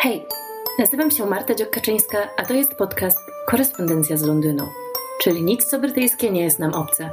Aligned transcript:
Hej, 0.00 0.26
nazywam 0.78 1.10
się 1.10 1.26
Marta 1.26 1.54
Dziokaczyńska, 1.54 2.30
a 2.36 2.44
to 2.44 2.54
jest 2.54 2.74
podcast 2.74 3.18
Korespondencja 3.46 4.16
z 4.16 4.22
Londynu, 4.22 4.64
czyli 5.22 5.42
nic 5.42 5.64
co 5.64 5.78
brytyjskie 5.78 6.30
nie 6.30 6.44
jest 6.44 6.58
nam 6.58 6.74
obce. 6.74 7.10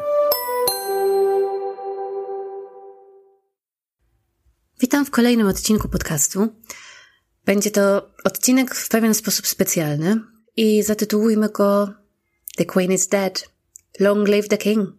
Witam 4.79 5.05
w 5.05 5.11
kolejnym 5.11 5.47
odcinku 5.47 5.89
podcastu. 5.89 6.47
Będzie 7.45 7.71
to 7.71 8.09
odcinek 8.23 8.75
w 8.75 8.89
pewien 8.89 9.13
sposób 9.13 9.47
specjalny 9.47 10.21
i 10.55 10.83
zatytułujmy 10.83 11.49
go 11.49 11.89
The 12.57 12.65
Queen 12.65 12.91
is 12.91 13.07
Dead. 13.07 13.49
Long 13.99 14.27
live 14.27 14.47
the 14.47 14.57
King. 14.57 14.89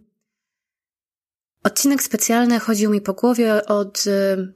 Odcinek 1.62 2.02
specjalny 2.02 2.60
chodził 2.60 2.90
mi 2.90 3.00
po 3.00 3.12
głowie 3.12 3.66
od 3.66 4.06
y, 4.06 4.54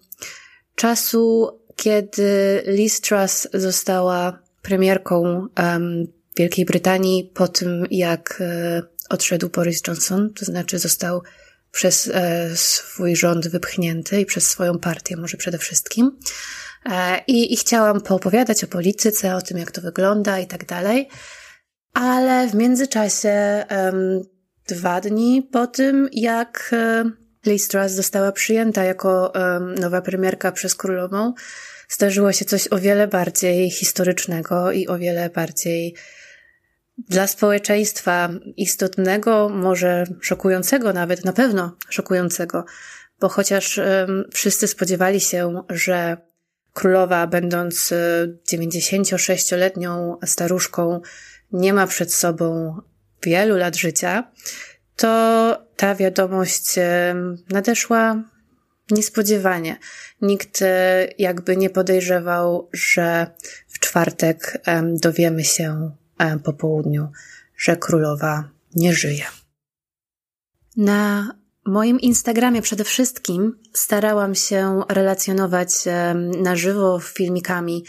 czasu, 0.75 1.60
kiedy 1.81 2.63
Liz 2.67 3.01
Truss 3.01 3.49
została 3.55 4.39
premierką 4.63 5.47
um, 5.59 6.07
Wielkiej 6.37 6.65
Brytanii 6.65 7.31
po 7.35 7.49
tym, 7.49 7.87
jak 7.91 8.39
e, 8.41 8.83
odszedł 9.11 9.49
Boris 9.49 9.81
Johnson, 9.89 10.33
to 10.35 10.45
znaczy 10.45 10.79
został 10.79 11.23
przez 11.73 12.11
e, 12.15 12.51
swój 12.57 13.17
rząd 13.17 13.49
wypchnięty 13.49 14.21
i 14.21 14.27
przez 14.27 14.51
swoją 14.51 14.79
partię 14.79 15.17
może 15.17 15.37
przede 15.37 15.59
wszystkim. 15.59 16.19
E, 16.87 17.23
I, 17.27 17.53
I 17.53 17.57
chciałam 17.57 18.01
poopowiadać 18.01 18.65
o 18.65 18.67
polityce, 18.67 19.37
o 19.37 19.43
tym, 19.43 19.59
jak 19.59 19.71
to 19.71 19.81
wygląda 19.81 20.39
i 20.39 20.47
tak 20.47 20.67
dalej. 20.67 21.09
Ale 21.95 22.49
w 22.49 22.55
międzyczasie, 22.55 23.65
dwa 24.69 25.01
dni 25.01 25.49
po 25.53 25.67
tym, 25.67 26.09
jak 26.13 26.71
e, 26.73 27.11
Liz 27.47 27.69
Truss 27.69 27.93
została 27.93 28.33
przyjęta 28.33 28.85
jako 28.85 29.33
nowa 29.81 30.03
premierka 30.03 30.53
przez 30.53 30.75
królową, 30.75 31.35
zdarzyło 31.89 32.33
się 32.33 32.45
coś 32.45 32.69
o 32.69 32.79
wiele 32.79 33.09
bardziej 33.09 33.71
historycznego 33.71 34.73
i 34.73 34.89
o 34.89 34.99
wiele 34.99 35.31
bardziej 35.31 35.95
dla 37.09 37.27
społeczeństwa 37.27 38.31
istotnego, 38.57 39.49
może 39.49 40.05
szokującego 40.21 40.93
nawet, 40.93 41.25
na 41.25 41.33
pewno 41.33 41.77
szokującego, 41.89 42.65
bo 43.21 43.29
chociaż 43.29 43.81
wszyscy 44.33 44.69
spodziewali 44.69 45.21
się, 45.21 45.63
że 45.69 46.17
królowa, 46.73 47.27
będąc 47.27 47.95
96-letnią 48.53 50.17
e, 50.23 50.27
staruszką, 50.27 51.01
nie 51.53 51.73
ma 51.73 51.87
przed 51.87 52.15
sobą 52.15 52.77
wielu 53.23 53.57
lat 53.57 53.77
życia, 53.77 54.33
to 55.01 55.67
ta 55.77 55.95
wiadomość 55.95 56.75
nadeszła 57.49 58.23
niespodziewanie. 58.91 59.79
Nikt 60.23 60.63
e, 60.63 61.09
jakby 61.19 61.57
nie 61.57 61.71
podejrzewał, 61.71 62.69
że 62.73 63.27
w 63.69 63.79
czwartek 63.79 64.63
dowiemy 64.95 65.45
się 65.45 65.91
po 66.45 66.53
południu, 66.53 67.09
że 67.57 67.77
królowa 67.77 68.49
nie 68.75 68.93
żyje. 68.93 69.25
Na 70.77 71.35
moim 71.67 72.01
Instagramie 72.01 72.63
przede 72.63 72.85
wszystkim 72.85 73.59
starałam 73.75 74.35
się 74.35 74.83
relacjonować 74.89 75.71
na 76.43 76.57
żywo 76.57 77.01
filmikami 77.01 77.85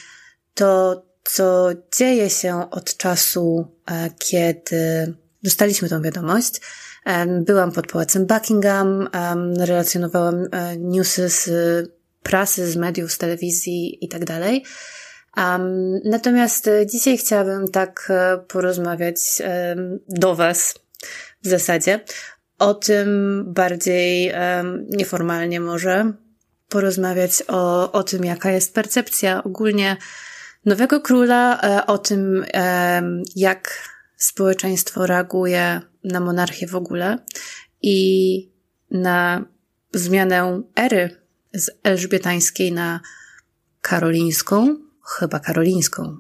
to, 0.54 1.04
co 1.24 1.70
dzieje 1.98 2.30
się 2.30 2.70
od 2.70 2.98
czasu, 2.98 3.68
e, 3.86 4.10
kiedy 4.20 5.14
dostaliśmy 5.44 5.90
tą 5.90 6.02
wiadomość. 6.02 6.62
Byłam 7.42 7.72
pod 7.72 7.88
pałacem 7.88 8.26
Buckingham, 8.26 9.10
relacjonowałam 9.60 10.48
e, 10.52 10.78
newsy 10.78 11.30
z 11.30 11.50
prasy, 12.24 12.72
z 12.72 12.78
mediów, 12.78 13.12
z 13.12 13.18
telewizji 13.18 14.06
i 14.06 14.08
tak 14.08 14.26
dalej. 14.26 14.64
natomiast 16.06 16.68
e, 16.68 16.86
dzisiaj 16.86 17.18
chciałabym 17.18 17.68
tak 17.68 18.08
e, 18.10 18.38
porozmawiać 18.38 19.42
do 20.10 20.36
Was 20.36 20.76
w 21.44 21.48
zasadzie 21.48 22.00
o 22.60 22.74
tym 22.74 23.44
bardziej 23.48 24.34
nieformalnie 24.90 25.60
może, 25.60 26.14
porozmawiać 26.70 27.44
o, 27.48 27.92
o 27.92 28.04
tym, 28.04 28.26
jaka 28.26 28.52
jest 28.52 28.76
percepcja 28.76 29.44
ogólnie 29.44 29.98
nowego 30.66 31.02
króla, 31.02 31.62
o 31.88 31.98
tym, 31.98 32.46
jak 33.36 33.90
społeczeństwo 34.22 35.06
reaguje 35.06 35.82
na 36.04 36.20
monarchię 36.20 36.68
w 36.68 36.76
ogóle 36.76 37.18
i 37.82 38.52
na 38.92 39.46
zmianę 39.94 40.62
ery 40.76 41.10
z 41.54 41.72
elżbietańskiej 41.84 42.72
na 42.72 43.00
karolińską, 43.82 44.78
chyba 45.18 45.40
karolińską. 45.40 46.18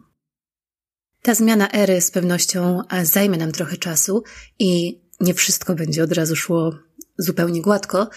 Ta 1.22 1.36
zmiana 1.36 1.72
ery 1.72 2.02
z 2.02 2.12
pewnością 2.12 2.82
zajmie 3.04 3.38
nam 3.38 3.52
trochę 3.52 3.78
czasu 3.78 4.24
i 4.60 5.02
nie 5.20 5.34
wszystko 5.34 5.76
będzie 5.76 6.04
od 6.04 6.12
razu 6.12 6.36
szło 6.36 6.76
zupełnie 7.18 7.62
gładko, 7.62 8.10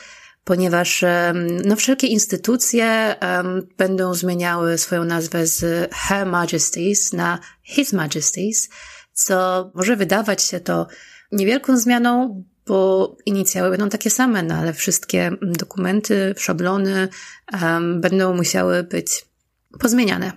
ponieważ 0.44 1.05
no, 1.65 1.77
wszelkie 1.77 2.06
instytucje 2.06 3.17
um, 3.23 3.67
będą 3.77 4.15
zmieniały 4.15 4.78
swoją 4.78 5.05
nazwę 5.05 5.47
z 5.47 5.91
Her 5.94 6.27
Majesties 6.27 7.12
na 7.12 7.39
His 7.62 7.93
Majesties, 7.93 8.69
co 9.14 9.70
może 9.75 9.97
wydawać 9.97 10.42
się 10.42 10.60
to 10.60 10.86
niewielką 11.32 11.78
zmianą, 11.78 12.44
bo 12.66 13.16
inicjały 13.26 13.70
będą 13.70 13.88
takie 13.88 14.10
same, 14.10 14.42
no 14.42 14.54
ale 14.54 14.72
wszystkie 14.72 15.30
dokumenty, 15.42 16.34
szablony 16.38 17.08
um, 17.62 18.00
będą 18.00 18.34
musiały 18.34 18.82
być 18.82 19.26
pozmieniane 19.80 20.32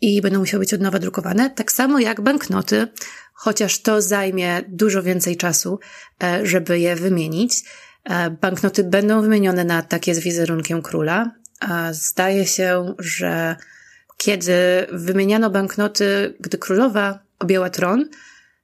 i 0.00 0.22
będą 0.22 0.38
musiały 0.38 0.60
być 0.60 0.74
od 0.74 0.80
nowa 0.80 0.98
drukowane, 0.98 1.50
tak 1.50 1.72
samo 1.72 1.98
jak 1.98 2.20
banknoty, 2.20 2.88
chociaż 3.34 3.82
to 3.82 4.02
zajmie 4.02 4.62
dużo 4.68 5.02
więcej 5.02 5.36
czasu, 5.36 5.78
e, 6.22 6.46
żeby 6.46 6.80
je 6.80 6.96
wymienić. 6.96 7.62
E, 8.04 8.30
banknoty 8.30 8.84
będą 8.84 9.22
wymienione 9.22 9.64
na 9.64 9.82
takie 9.82 10.14
z 10.14 10.18
wizerunkiem 10.18 10.82
króla. 10.82 11.30
Zdaje 11.92 12.46
się, 12.46 12.94
że 12.98 13.56
kiedy 14.16 14.52
wymieniano 14.92 15.50
banknoty, 15.50 16.34
gdy 16.40 16.58
królowa 16.58 17.18
objęła 17.38 17.70
tron, 17.70 18.08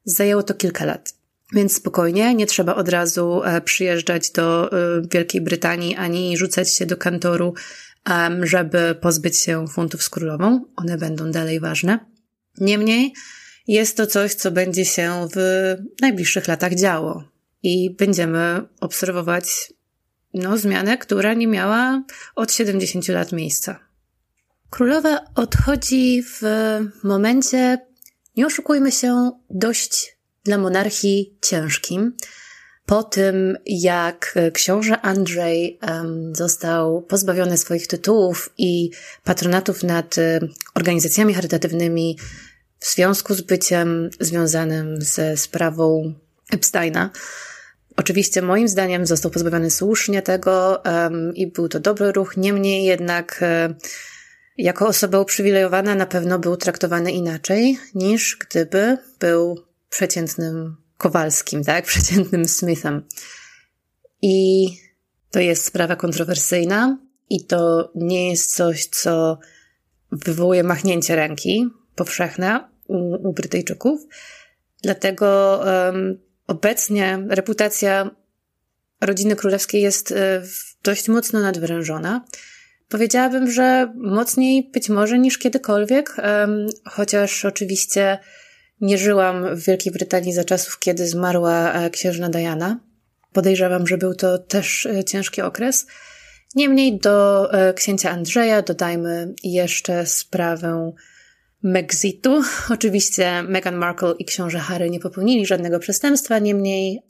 zajęło 0.05 0.43
to 0.43 0.55
kilka 0.55 0.85
lat. 0.85 1.15
Więc 1.53 1.77
spokojnie, 1.77 2.35
nie 2.35 2.47
trzeba 2.47 2.75
od 2.75 2.89
razu 2.89 3.43
e, 3.45 3.61
przyjeżdżać 3.61 4.31
do 4.31 4.73
e, 4.73 5.03
Wielkiej 5.13 5.41
Brytanii 5.41 5.97
ani 5.97 6.37
rzucać 6.37 6.75
się 6.75 6.87
do 6.87 6.97
kantoru, 6.97 7.55
żeby 8.43 8.95
pozbyć 9.01 9.39
się 9.39 9.69
funtów 9.69 10.03
z 10.03 10.11
królową. 10.11 10.65
One 10.77 10.99
będą 10.99 11.31
dalej 11.31 11.61
ważne. 11.61 11.99
Niemniej 12.59 13.13
jest 13.67 13.97
to 13.97 14.07
coś, 14.07 14.35
co 14.35 14.51
będzie 14.51 14.85
się 14.85 15.29
w 15.35 15.39
najbliższych 16.01 16.49
latach 16.49 16.75
działo 16.75 17.25
i 17.63 17.91
będziemy 17.91 18.63
obserwować 18.81 19.73
no, 20.35 20.59
zmianę, 20.59 20.99
która 20.99 21.35
nie 21.35 21.47
miała 21.47 22.03
od 22.35 22.53
70 22.53 23.09
lat 23.09 23.33
miejsca. 23.33 23.79
Królowa 24.71 25.21
odchodzi 25.35 26.23
w 26.23 26.43
momencie, 27.03 27.79
nie 28.37 28.47
oszukujmy 28.47 28.93
się, 28.93 29.31
dość 29.51 30.17
dla 30.45 30.59
monarchii 30.59 31.39
ciężkim. 31.43 32.17
Po 32.87 33.03
tym, 33.03 33.59
jak 33.67 34.35
książę 34.53 35.01
Andrzej 35.01 35.79
został 36.33 37.03
pozbawiony 37.03 37.59
swoich 37.59 37.87
tytułów 37.87 38.53
i 38.59 38.91
patronatów 39.25 39.83
nad 39.83 40.19
um, 40.19 40.49
organizacjami 40.75 41.35
charytatywnymi 41.35 42.19
w 42.79 42.87
związku 42.87 43.35
z 43.35 43.41
byciem 43.41 44.11
związanym 44.21 45.03
ze 45.03 45.37
sprawą 45.37 46.15
Epsteina, 46.53 47.11
Oczywiście 47.97 48.43
moim 48.43 48.69
zdaniem 48.69 49.07
został 49.07 49.31
pozbawiony 49.31 49.71
słusznie 49.71 50.23
tego 50.23 50.83
um, 50.85 51.35
i 51.35 51.47
był 51.47 51.69
to 51.69 51.81
dobry 51.81 52.13
ruch, 52.13 52.37
niemniej 52.37 52.85
jednak 52.85 53.41
um, 53.43 53.75
jako 54.59 54.87
osoba 54.87 55.21
uprzywilejowana 55.21 55.95
na 55.95 56.07
pewno 56.07 56.39
był 56.39 56.57
traktowany 56.57 57.13
inaczej 57.13 57.79
niż 57.95 58.37
gdyby 58.37 58.99
był 59.19 59.65
przeciętnym 59.91 60.77
Kowalskim, 60.97 61.65
tak? 61.65 61.85
Przeciętnym 61.95 62.49
Smithem. 62.49 63.03
I 64.23 64.67
to 65.31 65.41
jest 65.41 65.65
sprawa 65.65 65.97
kontrowersyjna 65.97 66.99
i 67.31 67.47
to 67.47 67.93
nie 67.95 68.31
jest 68.31 68.57
coś, 68.57 68.87
co 68.87 69.39
wywołuje 70.13 70.65
machnięcie 70.65 71.17
ręki 71.17 71.69
powszechne 71.95 72.69
u, 72.87 73.29
u 73.29 73.33
Brytyjczyków. 73.33 74.01
Dlatego 74.83 75.61
um, 75.65 76.19
obecnie 76.47 77.27
reputacja 77.29 78.11
rodziny 79.01 79.37
królewskiej 79.37 79.83
jest 79.83 80.13
e, 80.13 80.43
dość 80.83 81.09
mocno 81.09 81.41
nadwyrężona. 81.41 82.25
Powiedziałabym, 82.95 83.51
że 83.51 83.93
mocniej 83.97 84.71
być 84.73 84.89
może 84.89 85.19
niż 85.19 85.39
kiedykolwiek, 85.39 86.17
chociaż 86.85 87.45
oczywiście 87.45 88.19
nie 88.81 88.99
żyłam 88.99 89.57
w 89.57 89.65
Wielkiej 89.65 89.93
Brytanii 89.93 90.33
za 90.33 90.45
czasów, 90.45 90.79
kiedy 90.79 91.07
zmarła 91.07 91.73
e, 91.73 91.91
księżna 91.91 92.29
Diana. 92.29 92.81
Podejrzewam, 93.33 93.87
że 93.87 93.99
był 93.99 94.15
to 94.15 94.39
też 94.39 94.87
e, 94.87 95.05
ciężki 95.05 95.43
okres. 95.43 95.87
Niemniej 96.55 96.99
do 96.99 97.49
księcia 97.77 98.11
Andrzeja 98.11 98.63
dodajmy 98.63 99.35
jeszcze 99.45 100.07
sprawę 100.07 100.93
Mexitu. 101.63 102.43
Oczywiście 102.75 103.43
Meghan 103.43 103.77
Markle 103.77 104.15
i 104.19 104.25
książę 104.25 104.59
Harry 104.59 104.91
nie 104.91 105.01
popełnili 105.01 105.47
żadnego 105.47 105.79
przestępstwa, 105.79 106.39
niemniej 106.39 107.03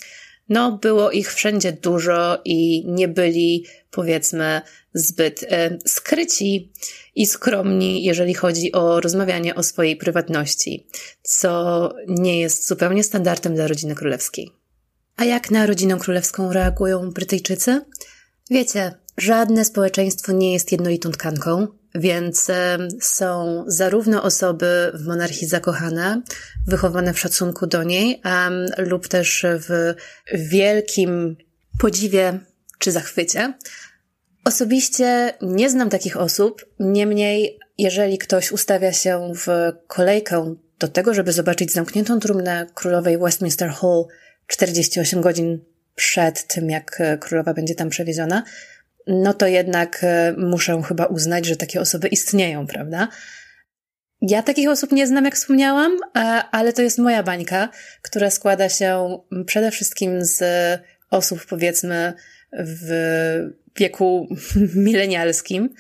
no, 0.49 0.79
było 0.79 1.11
ich 1.11 1.35
wszędzie 1.35 1.73
dużo 1.73 2.39
i 2.45 2.85
nie 2.87 3.09
byli, 3.09 3.67
powiedzmy, 3.95 4.63
zbyt 4.95 5.43
e, 5.43 5.79
skryci 5.87 6.73
i 7.15 7.27
skromni, 7.27 8.05
jeżeli 8.05 8.35
chodzi 8.35 8.73
o 8.73 9.01
rozmawianie 9.01 9.55
o 9.55 9.63
swojej 9.63 9.97
prywatności, 9.97 10.87
co 11.23 11.93
nie 12.09 12.41
jest 12.41 12.69
zupełnie 12.69 13.05
standardem 13.05 13.55
dla 13.55 13.67
rodziny 13.67 13.95
królewskiej. 13.95 14.51
A 15.17 15.25
jak 15.25 15.51
na 15.51 15.67
rodzinę 15.67 15.99
królewską 15.99 16.53
reagują 16.53 17.11
Brytyjczycy? 17.11 17.81
Wiecie, 18.51 18.95
żadne 19.19 19.65
społeczeństwo 19.65 20.33
nie 20.33 20.53
jest 20.53 20.73
jednolitą 20.73 21.11
tkanką, 21.11 21.67
więc 21.95 22.51
są 23.01 23.65
zarówno 23.67 24.23
osoby 24.23 24.93
w 24.95 25.07
monarchii 25.07 25.49
zakochane, 25.49 26.23
wychowane 26.67 27.15
w 27.15 27.19
szacunku 27.19 27.67
do 27.67 27.83
niej, 27.83 28.21
um, 28.25 28.67
lub 28.79 29.09
też 29.09 29.47
w 29.49 29.95
wielkim 30.35 31.37
podziwie 31.79 32.41
czy 32.79 32.93
zachwycie. 32.93 33.55
Osobiście 34.45 35.35
nie 35.43 35.71
znam 35.71 35.91
takich 35.91 36.17
osób, 36.17 36.67
niemniej 36.81 37.59
jeżeli 37.79 38.19
ktoś 38.19 38.53
ustawia 38.53 38.93
się 38.93 39.33
w 39.35 39.73
kolejkę 39.87 40.55
do 40.79 40.89
tego, 40.89 41.15
żeby 41.15 41.33
zobaczyć 41.33 41.73
zamkniętą 41.73 42.21
trumnę 42.21 42.67
królowej 42.75 43.19
Westminster 43.19 43.71
Hall 43.71 44.05
48 44.47 45.21
godzin 45.21 45.65
przed 45.95 46.47
tym, 46.47 46.71
jak 46.71 47.03
królowa 47.21 47.55
będzie 47.55 47.75
tam 47.75 47.89
przewieziona, 47.89 48.43
no 49.07 49.35
to 49.35 49.47
jednak 49.47 50.01
e, 50.03 50.35
muszę 50.39 50.83
chyba 50.83 51.07
uznać, 51.07 51.47
że 51.47 51.57
takie 51.57 51.81
osoby 51.81 52.09
istnieją, 52.09 52.67
prawda? 52.67 53.09
Ja 54.21 54.43
takich 54.43 54.69
osób 54.69 54.93
nie 54.93 55.07
znam, 55.07 55.25
jak 55.25 55.35
wspomniałam, 55.35 55.93
e, 56.17 56.21
ale 56.51 56.73
to 56.73 56.83
jest 56.83 56.99
moja 56.99 57.23
bańka, 57.23 57.69
która 58.03 58.31
składa 58.31 58.69
się 58.69 59.19
przede 59.47 59.71
wszystkim 59.71 60.25
z 60.25 60.43
osób, 61.11 61.47
powiedzmy, 61.47 62.13
w 62.59 62.91
wieku 63.77 64.29
milenialskim, 64.75 65.75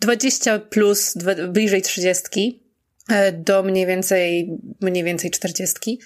20 0.00 0.58
plus, 0.58 1.14
bliżej 1.48 1.82
30, 1.82 2.62
e, 3.08 3.32
do 3.32 3.62
mniej 3.62 3.86
więcej, 3.86 4.50
mniej 4.80 5.04
więcej 5.04 5.30
40. 5.30 5.98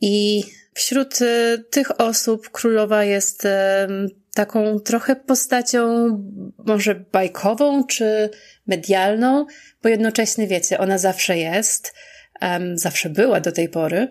I 0.00 0.44
wśród 0.74 1.18
tych 1.70 2.00
osób 2.00 2.50
królowa 2.50 3.04
jest 3.04 3.46
taką 4.34 4.80
trochę 4.80 5.16
postacią 5.16 6.08
może 6.66 6.94
bajkową 6.94 7.86
czy 7.86 8.30
medialną, 8.66 9.46
bo 9.82 9.88
jednocześnie 9.88 10.46
wiecie, 10.46 10.78
ona 10.78 10.98
zawsze 10.98 11.38
jest, 11.38 11.94
zawsze 12.74 13.10
była 13.10 13.40
do 13.40 13.52
tej 13.52 13.68
pory. 13.68 14.08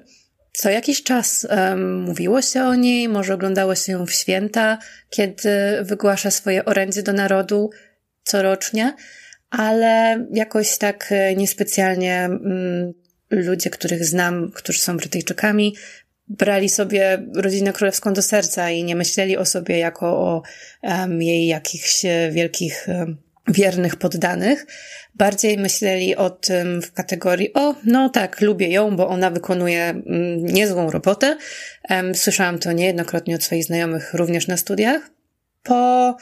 Co 0.58 0.70
jakiś 0.70 1.04
czas 1.04 1.48
um, 1.50 2.02
mówiło 2.02 2.42
się 2.42 2.64
o 2.64 2.76
niej, 2.76 3.10
może 3.10 3.34
oglądało 3.34 3.76
się 3.76 3.92
ją 3.92 4.06
w 4.06 4.12
święta, 4.12 4.78
kiedy 5.10 5.50
wygłasza 5.82 6.32
swoje 6.32 6.66
orędzie 6.66 7.04
do 7.04 7.14
narodu 7.14 7.70
corocznie, 8.24 8.96
ale 9.50 10.26
jakoś 10.32 10.78
tak 10.78 11.08
e, 11.12 11.36
niespecjalnie 11.36 12.30
um, 12.32 12.94
ludzie, 13.30 13.70
których 13.70 14.06
znam, 14.06 14.52
którzy 14.52 14.80
są 14.80 14.98
Brytyjczykami, 14.98 15.76
brali 16.28 16.70
sobie 16.70 17.26
rodzinę 17.36 17.74
królewską 17.74 18.14
do 18.14 18.22
serca 18.22 18.70
i 18.70 18.84
nie 18.84 18.96
myśleli 18.96 19.38
o 19.38 19.46
sobie 19.46 19.78
jako 19.78 20.08
o 20.08 20.42
um, 20.82 21.22
jej 21.22 21.48
jakichś 21.48 22.02
wielkich 22.32 22.88
um, 22.88 23.27
wiernych 23.48 23.96
poddanych. 23.96 24.66
Bardziej 25.16 25.58
myśleli 25.58 26.16
o 26.16 26.30
tym 26.30 26.82
w 26.82 26.94
kategorii, 26.94 27.54
o, 27.54 27.76
no 27.86 28.10
tak, 28.10 28.42
lubię 28.42 28.68
ją, 28.68 28.96
bo 28.96 29.08
ona 29.08 29.30
wykonuje 29.30 29.84
mm, 29.84 30.46
niezłą 30.46 30.92
robotę. 30.92 31.38
Słyszałam 32.14 32.60
to 32.60 32.72
niejednokrotnie 32.72 33.36
od 33.36 33.44
swoich 33.44 33.64
znajomych 33.64 34.14
również 34.14 34.48
na 34.48 34.58
studiach. 34.58 35.02
Po 35.64 36.18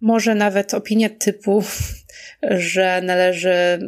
może 0.00 0.34
nawet 0.34 0.74
opinie 0.74 1.10
typu, 1.10 1.64
że 2.42 3.00
należy 3.04 3.50
e, 3.50 3.78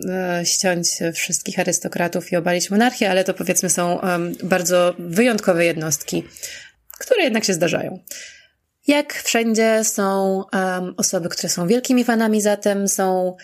ściąć 0.45 0.89
wszystkich 1.15 1.59
arystokratów 1.59 2.33
i 2.33 2.37
obalić 2.37 2.71
monarchię, 2.71 3.11
ale 3.11 3.25
to 3.25 3.35
powiedzmy 3.35 3.71
są 3.71 4.01
bardzo 4.43 4.95
wyjątkowe 4.99 5.65
jednostki, 5.65 6.25
które 6.99 7.23
jednak 7.23 7.45
się 7.45 7.53
zdarzają. 7.53 7.99
Jak 8.87 9.13
wszędzie 9.15 9.85
są 9.85 10.37
um, 10.53 10.95
osoby, 10.97 11.29
które 11.29 11.49
są 11.49 11.67
wielkimi 11.67 12.05
fanami, 12.05 12.41
zatem 12.41 12.89
są 12.89 13.37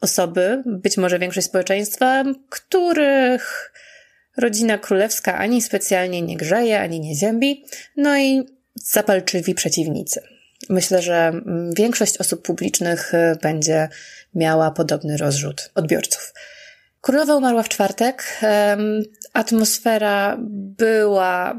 osoby, 0.00 0.62
być 0.66 0.96
może 0.96 1.18
większość 1.18 1.46
społeczeństwa, 1.46 2.24
których 2.48 3.72
rodzina 4.36 4.78
królewska 4.78 5.38
ani 5.38 5.62
specjalnie 5.62 6.22
nie 6.22 6.36
grzeje, 6.36 6.80
ani 6.80 7.00
nie 7.00 7.14
ziębi, 7.14 7.64
no 7.96 8.18
i 8.18 8.42
zapalczywi 8.74 9.54
przeciwnicy. 9.54 10.22
Myślę, 10.68 11.02
że 11.02 11.16
mm, 11.16 11.70
większość 11.76 12.18
osób 12.18 12.42
publicznych 12.42 13.14
y, 13.14 13.38
będzie 13.42 13.88
miała 14.34 14.70
podobny 14.70 15.16
rozrzut 15.16 15.70
odbiorców. 15.74 16.34
Królowa 17.00 17.36
umarła 17.36 17.62
w 17.62 17.68
czwartek. 17.68 18.40
Atmosfera 19.32 20.36
była 20.78 21.58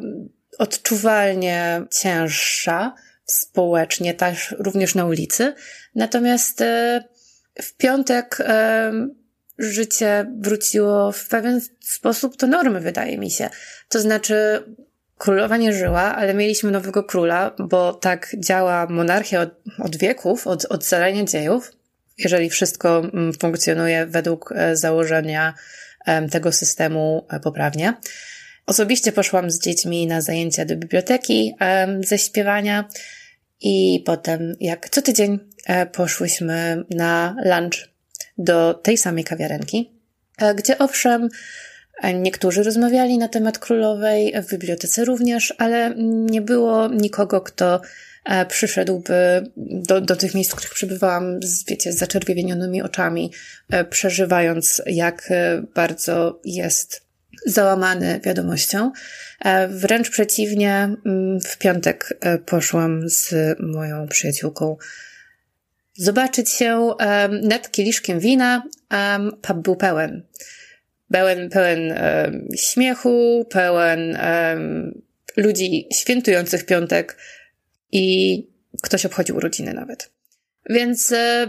odczuwalnie 0.57 1.81
cięższa 1.91 2.93
społecznie, 3.33 4.13
też 4.13 4.55
również 4.59 4.95
na 4.95 5.05
ulicy. 5.05 5.53
Natomiast 5.95 6.61
y, 6.61 7.03
w 7.61 7.77
piątek 7.77 8.37
życie 9.57 10.31
wróciło 10.39 11.11
w 11.11 11.27
pewien 11.27 11.61
sposób 11.79 12.37
do 12.37 12.47
normy, 12.47 12.79
wydaje 12.79 13.17
mi 13.17 13.31
się. 13.31 13.49
To 13.89 13.99
znaczy, 13.99 14.63
królowa 15.17 15.57
nie 15.57 15.73
żyła, 15.73 16.01
ale 16.01 16.33
mieliśmy 16.33 16.71
nowego 16.71 17.03
króla, 17.03 17.55
bo 17.59 17.93
tak 17.93 18.35
działa 18.37 18.87
monarchia 18.89 19.41
od, 19.41 19.49
od 19.79 19.97
wieków, 19.97 20.47
od, 20.47 20.65
od 20.65 20.85
zarania 20.85 21.23
dziejów. 21.23 21.71
Jeżeli 22.17 22.49
wszystko 22.49 22.99
mm, 22.99 23.33
funkcjonuje 23.33 24.05
według 24.05 24.51
e, 24.55 24.75
założenia 24.75 25.53
tego 26.31 26.51
systemu 26.51 27.25
e, 27.29 27.39
poprawnie. 27.39 27.93
Osobiście 28.65 29.11
poszłam 29.11 29.51
z 29.51 29.59
dziećmi 29.59 30.07
na 30.07 30.21
zajęcia 30.21 30.65
do 30.65 30.75
biblioteki 30.75 31.55
ze 32.07 32.17
śpiewania 32.17 32.87
i 33.61 34.03
potem, 34.05 34.55
jak 34.59 34.89
co 34.89 35.01
tydzień, 35.01 35.39
e, 35.65 35.85
poszłyśmy 35.85 36.83
na 36.89 37.35
lunch 37.45 37.89
do 38.37 38.73
tej 38.73 38.97
samej 38.97 39.23
kawiarenki, 39.23 39.91
gdzie 40.55 40.77
owszem, 40.77 41.29
Niektórzy 42.13 42.63
rozmawiali 42.63 43.17
na 43.17 43.27
temat 43.27 43.59
królowej, 43.59 44.33
w 44.43 44.51
bibliotece 44.51 45.05
również, 45.05 45.53
ale 45.57 45.93
nie 46.07 46.41
było 46.41 46.87
nikogo, 46.87 47.41
kto 47.41 47.81
e, 48.25 48.45
przyszedłby 48.45 49.13
do, 49.57 50.01
do 50.01 50.15
tych 50.15 50.35
miejsc, 50.35 50.51
w 50.51 50.55
których 50.55 50.73
przebywałam, 50.73 51.39
z, 51.43 51.65
wiecie, 51.65 51.93
z 51.93 51.97
zaczerwienionymi 51.97 52.81
oczami, 52.81 53.31
e, 53.69 53.85
przeżywając, 53.85 54.81
jak 54.85 55.31
e, 55.31 55.63
bardzo 55.75 56.41
jest 56.45 57.10
załamany 57.45 58.19
wiadomością. 58.23 58.91
Wręcz 59.69 60.09
przeciwnie, 60.09 60.95
mm, 61.05 61.39
w 61.41 61.57
piątek 61.57 62.19
poszłam 62.45 63.09
z 63.09 63.33
moją 63.59 64.07
przyjaciółką 64.07 64.77
zobaczyć 65.97 66.49
się 66.49 66.89
nad 67.43 67.71
kieliszkiem 67.71 68.19
wina. 68.19 68.63
Pub 69.41 69.57
był 69.57 69.75
pełen 69.75 70.23
pełen, 71.11 71.49
pełen 71.49 71.91
e, 71.91 72.31
śmiechu, 72.55 73.45
pełen 73.49 74.15
e, 74.15 74.57
ludzi 75.37 75.87
świętujących 75.93 76.65
piątek 76.65 77.17
i 77.91 78.47
ktoś 78.83 79.05
obchodził 79.05 79.35
urodziny 79.35 79.73
nawet. 79.73 80.11
Więc 80.69 81.11
e, 81.11 81.47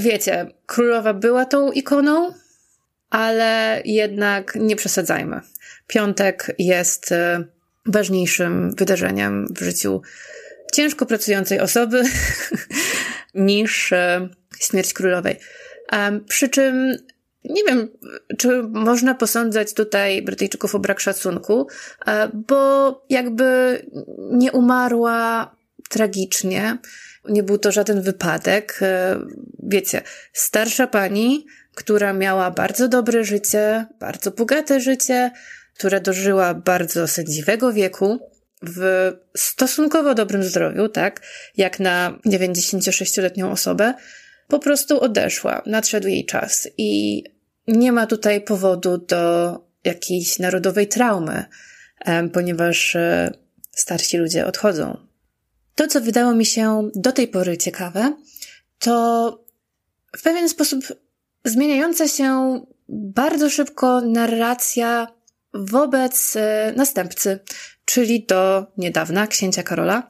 wiecie, 0.00 0.46
królowa 0.66 1.14
była 1.14 1.44
tą 1.44 1.72
ikoną, 1.72 2.34
ale 3.14 3.82
jednak 3.84 4.54
nie 4.60 4.76
przesadzajmy. 4.76 5.40
Piątek 5.86 6.54
jest 6.58 7.12
e, 7.12 7.44
ważniejszym 7.86 8.70
wydarzeniem 8.74 9.46
w 9.50 9.62
życiu 9.62 10.02
ciężko 10.72 11.06
pracującej 11.06 11.60
osoby 11.60 12.02
niż 13.34 13.92
e, 13.92 14.28
śmierć 14.60 14.92
królowej. 14.92 15.36
Przy 16.28 16.48
czym 16.48 16.96
nie 17.44 17.64
wiem, 17.64 17.88
czy 18.38 18.62
można 18.62 19.14
posądzać 19.14 19.74
tutaj 19.74 20.22
Brytyjczyków 20.22 20.74
o 20.74 20.78
brak 20.78 21.00
szacunku, 21.00 21.66
e, 22.06 22.28
bo 22.34 23.04
jakby 23.10 23.78
nie 24.30 24.52
umarła 24.52 25.50
tragicznie. 25.90 26.78
Nie 27.28 27.42
był 27.42 27.58
to 27.58 27.72
żaden 27.72 28.02
wypadek. 28.02 28.78
E, 28.82 29.20
wiecie, 29.62 30.02
starsza 30.32 30.86
pani, 30.86 31.46
która 31.74 32.12
miała 32.12 32.50
bardzo 32.50 32.88
dobre 32.88 33.24
życie, 33.24 33.86
bardzo 34.00 34.30
bogate 34.30 34.80
życie, 34.80 35.30
która 35.74 36.00
dożyła 36.00 36.54
bardzo 36.54 37.08
sędziwego 37.08 37.72
wieku, 37.72 38.34
w 38.62 39.12
stosunkowo 39.36 40.14
dobrym 40.14 40.44
zdrowiu, 40.44 40.88
tak, 40.88 41.20
jak 41.56 41.80
na 41.80 42.18
96-letnią 42.26 43.50
osobę, 43.50 43.94
po 44.48 44.58
prostu 44.58 45.00
odeszła, 45.00 45.62
nadszedł 45.66 46.08
jej 46.08 46.26
czas. 46.26 46.68
I 46.78 47.22
nie 47.68 47.92
ma 47.92 48.06
tutaj 48.06 48.40
powodu 48.40 48.98
do 48.98 49.54
jakiejś 49.84 50.38
narodowej 50.38 50.88
traumy, 50.88 51.44
ponieważ 52.32 52.96
e, 52.96 53.32
starsi 53.70 54.16
ludzie 54.16 54.46
odchodzą. 54.46 54.96
To, 55.74 55.86
co 55.86 56.00
wydało 56.00 56.34
mi 56.34 56.46
się 56.46 56.90
do 56.94 57.12
tej 57.12 57.28
pory 57.28 57.58
ciekawe, 57.58 58.16
to 58.78 59.44
w 60.16 60.22
pewien 60.22 60.48
sposób 60.48 60.84
zmieniająca 61.44 62.08
się 62.08 62.60
bardzo 62.88 63.50
szybko 63.50 64.00
narracja 64.00 65.06
wobec 65.54 66.36
e, 66.36 66.72
następcy, 66.76 67.40
czyli 67.84 68.26
do 68.26 68.66
niedawna 68.76 69.26
księcia 69.26 69.62
Karola, 69.62 70.08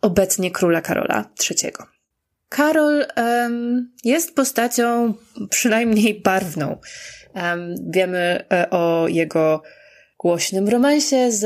obecnie 0.00 0.50
króla 0.50 0.80
Karola 0.80 1.30
III. 1.50 1.72
Karol 2.48 3.06
um, 3.16 3.92
jest 4.04 4.34
postacią 4.34 5.14
przynajmniej 5.50 6.20
barwną. 6.20 6.80
Um, 7.34 7.74
wiemy 7.90 8.44
e, 8.52 8.70
o 8.70 9.08
jego 9.08 9.62
głośnym 10.18 10.68
romansie 10.68 11.32
z 11.32 11.44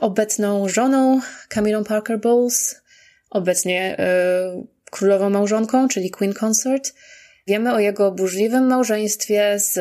obecną 0.00 0.68
żoną 0.68 1.20
Camillą 1.48 1.84
Parker 1.84 2.20
Bowles, 2.20 2.82
obecnie 3.30 3.98
e, 3.98 4.64
królową 4.90 5.30
małżonką, 5.30 5.88
czyli 5.88 6.10
Queen 6.10 6.34
Consort. 6.44 6.94
Wiemy 7.46 7.74
o 7.74 7.78
jego 7.78 8.12
burzliwym 8.12 8.66
małżeństwie 8.66 9.58
z 9.58 9.78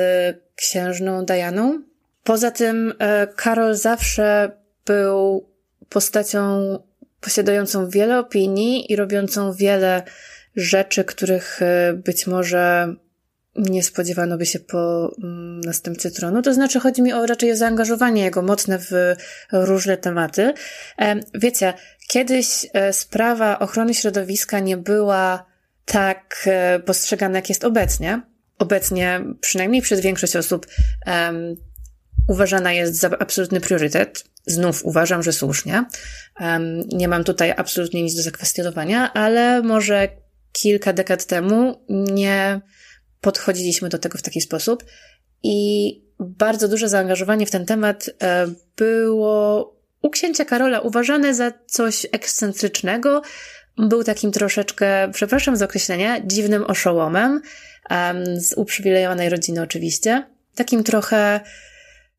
księżną 0.55 1.25
Dianą. 1.25 1.81
Poza 2.23 2.51
tym 2.51 2.93
e, 2.99 3.27
Karol 3.27 3.75
zawsze 3.75 4.51
był 4.85 5.45
postacią 5.89 6.77
posiadającą 7.21 7.89
wiele 7.89 8.19
opinii 8.19 8.91
i 8.91 8.95
robiącą 8.95 9.53
wiele 9.53 10.03
rzeczy, 10.55 11.03
których 11.03 11.61
e, 11.61 11.93
być 11.93 12.27
może 12.27 12.95
nie 13.55 13.83
spodziewano 13.83 14.37
by 14.37 14.45
się 14.45 14.59
po 14.59 15.11
mm, 15.23 15.61
następcy 15.61 16.11
tronu. 16.11 16.41
To 16.41 16.53
znaczy, 16.53 16.79
chodzi 16.79 17.01
mi 17.01 17.13
o 17.13 17.25
raczej 17.25 17.51
o 17.51 17.55
zaangażowanie 17.55 18.23
jego 18.23 18.41
mocne 18.41 18.79
w 18.79 19.15
różne 19.51 19.97
tematy. 19.97 20.53
E, 20.99 21.19
wiecie, 21.33 21.73
kiedyś 22.07 22.65
e, 22.73 22.93
sprawa 22.93 23.59
ochrony 23.59 23.93
środowiska 23.93 24.59
nie 24.59 24.77
była 24.77 25.50
tak 25.85 26.49
postrzegana, 26.85 27.35
jak 27.35 27.49
jest 27.49 27.63
obecnie. 27.63 28.21
Obecnie, 28.59 29.21
przynajmniej 29.41 29.81
przez 29.81 30.01
większość 30.01 30.35
osób, 30.35 30.67
um, 31.07 31.55
uważana 32.27 32.73
jest 32.73 32.95
za 32.95 33.09
absolutny 33.19 33.61
priorytet. 33.61 34.23
Znów 34.45 34.85
uważam, 34.85 35.23
że 35.23 35.33
słusznie. 35.33 35.85
Um, 36.39 36.79
nie 36.79 37.07
mam 37.07 37.23
tutaj 37.23 37.53
absolutnie 37.57 38.03
nic 38.03 38.15
do 38.15 38.21
zakwestionowania, 38.21 39.13
ale 39.13 39.61
może 39.61 40.07
kilka 40.51 40.93
dekad 40.93 41.25
temu 41.25 41.85
nie 41.89 42.61
podchodziliśmy 43.21 43.89
do 43.89 43.99
tego 43.99 44.17
w 44.17 44.21
taki 44.21 44.41
sposób 44.41 44.83
i 45.43 46.01
bardzo 46.19 46.67
duże 46.67 46.89
zaangażowanie 46.89 47.45
w 47.45 47.51
ten 47.51 47.65
temat 47.65 48.09
e, 48.23 48.47
było 48.77 49.75
u 50.01 50.09
księcia 50.09 50.45
Karola 50.45 50.79
uważane 50.79 51.33
za 51.33 51.51
coś 51.67 52.05
ekscentrycznego. 52.11 53.21
Był 53.77 54.03
takim 54.03 54.31
troszeczkę, 54.31 55.09
przepraszam 55.13 55.55
za 55.55 55.65
określenie, 55.65 56.21
dziwnym 56.25 56.63
oszołomem, 56.63 57.41
z 58.37 58.53
uprzywilejowanej 58.53 59.29
rodziny 59.29 59.61
oczywiście. 59.61 60.27
Takim 60.55 60.83
trochę 60.83 61.41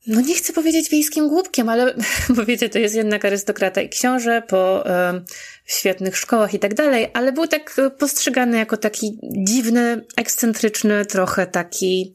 no 0.06 0.20
nie 0.20 0.34
chcę 0.34 0.52
powiedzieć 0.52 0.90
wiejskim 0.90 1.28
głupkiem, 1.28 1.68
ale 1.68 1.94
bo 2.36 2.44
wiecie, 2.44 2.68
to 2.68 2.78
jest 2.78 2.94
jednak 2.94 3.24
arystokrata 3.24 3.80
i 3.80 3.88
książę 3.88 4.42
po 4.48 4.90
e, 4.90 5.22
świetnych 5.66 6.16
szkołach 6.16 6.54
i 6.54 6.58
tak 6.58 6.74
dalej, 6.74 7.10
ale 7.14 7.32
był 7.32 7.46
tak 7.46 7.76
postrzegany 7.98 8.58
jako 8.58 8.76
taki 8.76 9.18
dziwny, 9.22 10.04
ekscentryczny, 10.16 11.06
trochę 11.06 11.46
taki, 11.46 12.14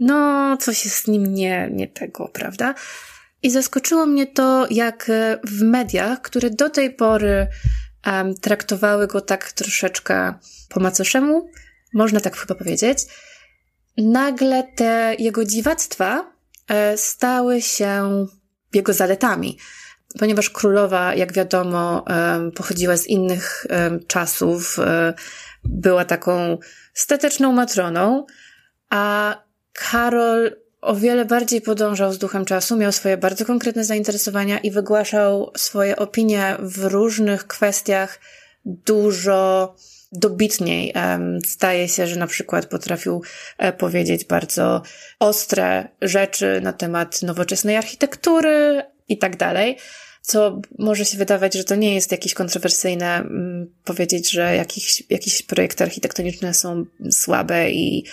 no 0.00 0.56
coś 0.56 0.84
jest 0.84 0.96
z 0.96 1.06
nim 1.06 1.34
nie, 1.34 1.68
nie 1.72 1.88
tego, 1.88 2.30
prawda? 2.32 2.74
I 3.42 3.50
zaskoczyło 3.50 4.06
mnie 4.06 4.26
to, 4.26 4.66
jak 4.70 5.10
w 5.44 5.62
mediach, 5.62 6.22
które 6.22 6.50
do 6.50 6.70
tej 6.70 6.94
pory 6.94 7.46
um, 8.12 8.34
traktowały 8.34 9.06
go 9.06 9.20
tak 9.20 9.52
troszeczkę 9.52 10.34
po 10.68 10.80
macoszemu, 10.80 11.50
można 11.94 12.20
tak 12.20 12.36
chyba 12.36 12.54
powiedzieć, 12.54 12.98
nagle 13.96 14.64
te 14.76 15.14
jego 15.18 15.44
dziwactwa 15.44 16.38
E, 16.68 16.96
stały 16.96 17.62
się 17.62 18.26
jego 18.74 18.92
zaletami. 18.92 19.58
Ponieważ 20.18 20.50
królowa, 20.50 21.14
jak 21.14 21.32
wiadomo, 21.32 22.04
pochodziła 22.54 22.96
z 22.96 23.06
innych 23.06 23.66
czasów, 24.06 24.78
e, 24.78 25.14
była 25.64 26.04
taką 26.04 26.58
stateczną 26.94 27.52
matroną, 27.52 28.26
a 28.90 29.34
Karol 29.72 30.56
o 30.80 30.94
wiele 30.94 31.24
bardziej 31.24 31.60
podążał 31.60 32.12
z 32.12 32.18
duchem 32.18 32.44
czasu, 32.44 32.76
miał 32.76 32.92
swoje 32.92 33.16
bardzo 33.16 33.44
konkretne 33.44 33.84
zainteresowania 33.84 34.58
i 34.58 34.70
wygłaszał 34.70 35.52
swoje 35.56 35.96
opinie 35.96 36.56
w 36.58 36.84
różnych 36.84 37.46
kwestiach 37.46 38.20
dużo 38.64 39.74
dobitniej. 40.12 40.94
Staje 41.46 41.88
się, 41.88 42.06
że 42.06 42.16
na 42.16 42.26
przykład 42.26 42.66
potrafił 42.66 43.22
e, 43.58 43.72
powiedzieć 43.72 44.24
bardzo 44.24 44.82
ostre 45.18 45.88
rzeczy 46.02 46.60
na 46.62 46.72
temat 46.72 47.22
nowoczesnej 47.22 47.76
architektury 47.76 48.82
i 49.08 49.18
tak 49.18 49.36
dalej 49.36 49.76
co 50.28 50.60
może 50.78 51.04
się 51.04 51.18
wydawać, 51.18 51.54
że 51.54 51.64
to 51.64 51.74
nie 51.74 51.94
jest 51.94 52.12
jakieś 52.12 52.34
kontrowersyjne 52.34 53.16
mm, 53.16 53.72
powiedzieć, 53.84 54.30
że 54.30 54.56
jakieś, 54.56 55.02
jakieś 55.10 55.42
projekty 55.42 55.84
architektoniczne 55.84 56.54
są 56.54 56.84
słabe 57.10 57.70
i 57.70 58.04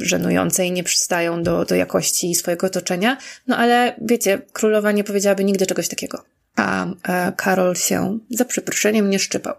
żenujące 0.00 0.66
i 0.66 0.72
nie 0.72 0.84
przystają 0.84 1.42
do, 1.42 1.64
do 1.64 1.74
jakości 1.74 2.34
swojego 2.34 2.66
otoczenia. 2.66 3.18
No 3.46 3.56
ale 3.56 3.96
wiecie, 4.00 4.42
królowa 4.52 4.92
nie 4.92 5.04
powiedziałaby 5.04 5.44
nigdy 5.44 5.66
czegoś 5.66 5.88
takiego. 5.88 6.24
A, 6.56 6.86
a 7.02 7.32
Karol 7.32 7.74
się 7.74 8.18
za 8.30 8.44
przeproszeniem 8.44 9.10
nie 9.10 9.18
szczypał. 9.18 9.54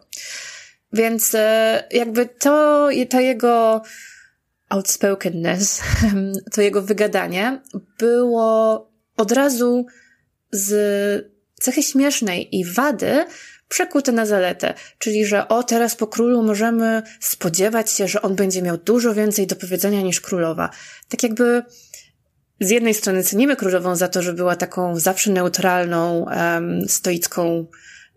Więc 0.93 1.35
e, 1.35 1.83
jakby 1.91 2.25
to, 2.25 2.89
to 3.09 3.19
jego 3.19 3.81
outspokenness, 4.69 5.81
to 6.53 6.61
jego 6.61 6.81
wygadanie 6.81 7.61
było 7.97 8.87
od 9.17 9.31
razu 9.31 9.85
z 10.51 11.36
cechy 11.61 11.83
śmiesznej 11.83 12.55
i 12.55 12.65
wady 12.65 13.25
przekute 13.69 14.11
na 14.11 14.25
zaletę, 14.25 14.73
czyli 14.99 15.25
że 15.25 15.47
o 15.47 15.63
teraz 15.63 15.95
po 15.95 16.07
królu 16.07 16.43
możemy 16.43 17.03
spodziewać 17.19 17.91
się, 17.91 18.07
że 18.07 18.21
on 18.21 18.35
będzie 18.35 18.61
miał 18.61 18.77
dużo 18.77 19.13
więcej 19.13 19.47
do 19.47 19.55
powiedzenia 19.55 20.01
niż 20.01 20.21
królowa. 20.21 20.69
Tak 21.09 21.23
jakby 21.23 21.63
z 22.59 22.69
jednej 22.69 22.93
strony 22.93 23.23
cenimy 23.23 23.55
królową 23.55 23.95
za 23.95 24.07
to, 24.07 24.21
że 24.21 24.33
była 24.33 24.55
taką 24.55 24.99
zawsze 24.99 25.31
neutralną, 25.31 26.25
um, 26.25 26.89
stoicką 26.89 27.67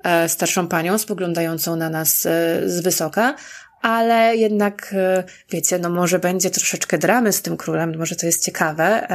E, 0.03 0.29
starszą 0.29 0.69
panią 0.69 0.99
spoglądającą 0.99 1.77
na 1.77 1.91
nas 1.91 2.27
e, 2.27 2.61
z 2.69 2.81
wysoka, 2.81 3.35
ale 3.83 4.37
jednak, 4.37 4.95
e, 4.97 5.25
wiecie, 5.51 5.79
no 5.79 5.91
może 5.91 6.19
będzie 6.19 6.51
troszeczkę 6.51 6.99
dramy 6.99 7.33
z 7.33 7.43
tym 7.43 7.57
królem, 7.57 7.99
może 7.99 8.17
to 8.17 8.27
jest 8.27 8.45
ciekawe. 8.45 9.07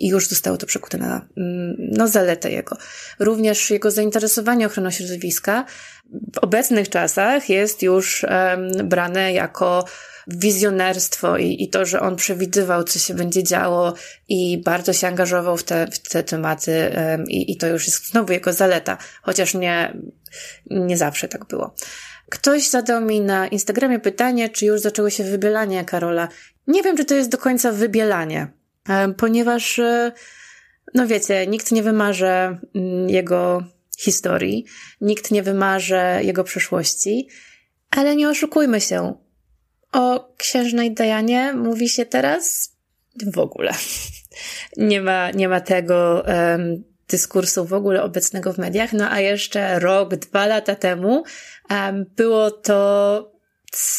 I 0.00 0.08
już 0.08 0.28
zostało 0.28 0.56
to 0.56 0.66
przekute 0.66 0.98
na 0.98 1.28
no, 1.78 2.08
zaletę 2.08 2.50
jego. 2.50 2.76
Również 3.18 3.70
jego 3.70 3.90
zainteresowanie 3.90 4.66
ochroną 4.66 4.90
środowiska 4.90 5.64
w 6.34 6.38
obecnych 6.38 6.88
czasach 6.88 7.48
jest 7.48 7.82
już 7.82 8.24
um, 8.24 8.88
brane 8.88 9.32
jako 9.32 9.84
wizjonerstwo 10.26 11.36
i, 11.36 11.62
i 11.62 11.70
to, 11.70 11.84
że 11.86 12.00
on 12.00 12.16
przewidywał, 12.16 12.84
co 12.84 12.98
się 12.98 13.14
będzie 13.14 13.42
działo 13.42 13.94
i 14.28 14.62
bardzo 14.64 14.92
się 14.92 15.06
angażował 15.06 15.56
w 15.56 15.64
te, 15.64 15.86
w 15.86 15.98
te 15.98 16.22
tematy 16.22 16.92
um, 16.96 17.24
i, 17.28 17.52
i 17.52 17.56
to 17.56 17.66
już 17.66 17.86
jest 17.86 18.10
znowu 18.10 18.32
jego 18.32 18.52
zaleta, 18.52 18.98
chociaż 19.22 19.54
nie, 19.54 19.96
nie 20.70 20.96
zawsze 20.96 21.28
tak 21.28 21.44
było. 21.44 21.74
Ktoś 22.30 22.70
zadał 22.70 23.00
mi 23.00 23.20
na 23.20 23.48
Instagramie 23.48 23.98
pytanie, 23.98 24.48
czy 24.48 24.66
już 24.66 24.80
zaczęło 24.80 25.10
się 25.10 25.24
wybielanie 25.24 25.84
Karola. 25.84 26.28
Nie 26.66 26.82
wiem, 26.82 26.96
czy 26.96 27.04
to 27.04 27.14
jest 27.14 27.30
do 27.30 27.38
końca 27.38 27.72
wybielanie, 27.72 28.52
ponieważ, 29.16 29.78
e, 29.78 30.12
no 30.94 31.06
wiecie, 31.06 31.46
nikt 31.46 31.72
nie 31.72 31.82
wymarze 31.82 32.58
mm, 32.74 33.08
jego 33.08 33.62
historii, 33.98 34.64
nikt 35.00 35.30
nie 35.30 35.42
wymarze 35.42 36.20
jego 36.22 36.44
przeszłości, 36.44 37.28
ale 37.90 38.16
nie 38.16 38.28
oszukujmy 38.28 38.80
się. 38.80 39.14
O 39.92 40.34
księżnej 40.36 40.94
Dajanie 40.94 41.52
mówi 41.52 41.88
się 41.88 42.06
teraz 42.06 42.72
w 43.32 43.38
ogóle. 43.38 43.72
Nie 44.76 45.00
ma, 45.00 45.30
nie 45.30 45.48
ma 45.48 45.60
tego 45.60 46.24
um, 46.26 46.84
dyskursu 47.08 47.64
w 47.64 47.72
ogóle 47.72 48.02
obecnego 48.02 48.52
w 48.52 48.58
mediach. 48.58 48.92
No 48.92 49.10
a 49.10 49.20
jeszcze 49.20 49.78
rok, 49.78 50.16
dwa 50.16 50.46
lata 50.46 50.74
temu 50.74 51.24
um, 51.70 52.04
było 52.16 52.50
to 52.50 53.32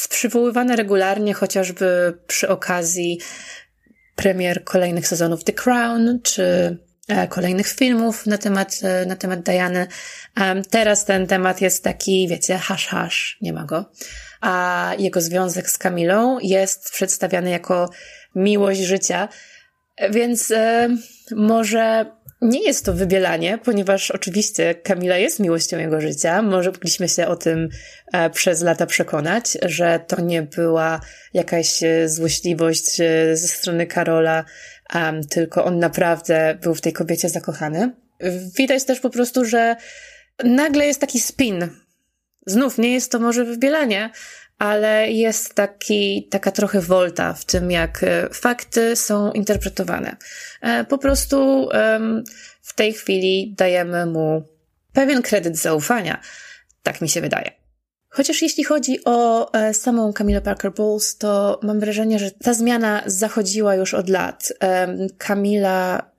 przywoływane 0.09 0.75
regularnie, 0.75 1.33
chociażby 1.33 2.17
przy 2.27 2.49
okazji 2.49 3.19
premier 4.15 4.63
kolejnych 4.63 5.07
sezonów 5.07 5.43
The 5.43 5.53
Crown, 5.53 6.19
czy 6.23 6.77
e, 7.07 7.27
kolejnych 7.27 7.67
filmów 7.67 8.25
na 8.25 8.37
temat, 8.37 8.79
e, 8.83 9.05
na 9.05 9.15
temat 9.15 9.39
Diany. 9.39 9.87
Teraz 10.69 11.05
ten 11.05 11.27
temat 11.27 11.61
jest 11.61 11.83
taki, 11.83 12.27
wiecie, 12.27 12.57
hash 12.57 12.87
hash, 12.87 13.37
nie 13.41 13.53
ma 13.53 13.65
go 13.65 13.85
a 14.43 14.91
jego 14.99 15.21
związek 15.21 15.69
z 15.69 15.77
Kamilą 15.77 16.39
jest 16.39 16.91
przedstawiany 16.91 17.49
jako 17.49 17.89
miłość 18.35 18.79
życia. 18.79 19.29
Więc 20.09 20.51
e, 20.51 20.89
może 21.35 22.05
nie 22.43 22.63
jest 22.63 22.85
to 22.85 22.93
wybielanie, 22.93 23.57
ponieważ 23.57 24.11
oczywiście 24.11 24.75
Kamila 24.75 25.17
jest 25.17 25.39
miłością 25.39 25.77
jego 25.77 26.01
życia. 26.01 26.41
Może 26.41 26.71
mogliśmy 26.71 27.09
się 27.09 27.27
o 27.27 27.35
tym 27.35 27.69
e, 28.13 28.29
przez 28.29 28.61
lata 28.61 28.85
przekonać, 28.85 29.57
że 29.61 29.99
to 30.07 30.21
nie 30.21 30.41
była 30.41 30.99
jakaś 31.33 31.83
e, 31.83 32.09
złośliwość 32.09 32.99
e, 33.01 33.37
ze 33.37 33.47
strony 33.47 33.87
Karola, 33.87 34.45
tylko 35.29 35.65
on 35.65 35.79
naprawdę 35.79 36.57
był 36.61 36.75
w 36.75 36.81
tej 36.81 36.93
kobiecie 36.93 37.29
zakochany. 37.29 37.91
Widać 38.57 38.83
też 38.83 38.99
po 38.99 39.09
prostu, 39.09 39.45
że 39.45 39.75
nagle 40.43 40.85
jest 40.87 41.01
taki 41.01 41.19
spin. 41.19 41.69
Znów 42.45 42.77
nie 42.77 42.93
jest 42.93 43.11
to 43.11 43.19
może 43.19 43.45
wybielanie, 43.45 44.09
ale 44.63 45.11
jest 45.11 45.53
taki, 45.53 46.27
taka 46.31 46.51
trochę 46.51 46.81
wolta 46.81 47.33
w 47.33 47.45
tym, 47.45 47.71
jak 47.71 48.03
e, 48.03 48.29
fakty 48.33 48.95
są 48.95 49.31
interpretowane. 49.31 50.15
E, 50.61 50.83
po 50.83 50.97
prostu 50.97 51.69
w 52.61 52.73
tej 52.75 52.93
chwili 52.93 53.53
dajemy 53.57 54.05
mu 54.05 54.43
pewien 54.93 55.21
kredyt 55.21 55.57
zaufania. 55.57 56.21
Tak 56.83 57.01
mi 57.01 57.09
się 57.09 57.21
wydaje. 57.21 57.51
Chociaż 58.09 58.41
jeśli 58.41 58.63
chodzi 58.63 58.99
o 59.05 59.51
e, 59.53 59.73
samą 59.73 60.13
Camilla 60.13 60.41
Parker 60.41 60.73
Bowles, 60.73 61.17
to 61.17 61.59
mam 61.63 61.79
wrażenie, 61.79 62.19
że 62.19 62.31
ta 62.31 62.53
zmiana 62.53 63.03
zachodziła 63.05 63.75
już 63.75 63.93
od 63.93 64.09
lat. 64.09 64.53
Camilla 65.17 66.11